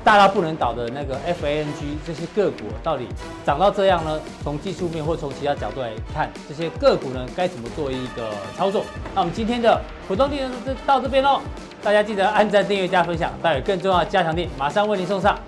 [0.02, 3.06] 大到不能倒的那个 FANG 这些个股到底
[3.44, 4.18] 涨到这样呢？
[4.42, 8.82] 从技术面或从其他角度来看，这些个股呢该怎么做一个操作？
[9.14, 11.40] 那我们今天的普通錠就到这边喽，
[11.82, 15.38] 大家记得按赞、订阅、加分享，待会更重要的加强力马上为您送上。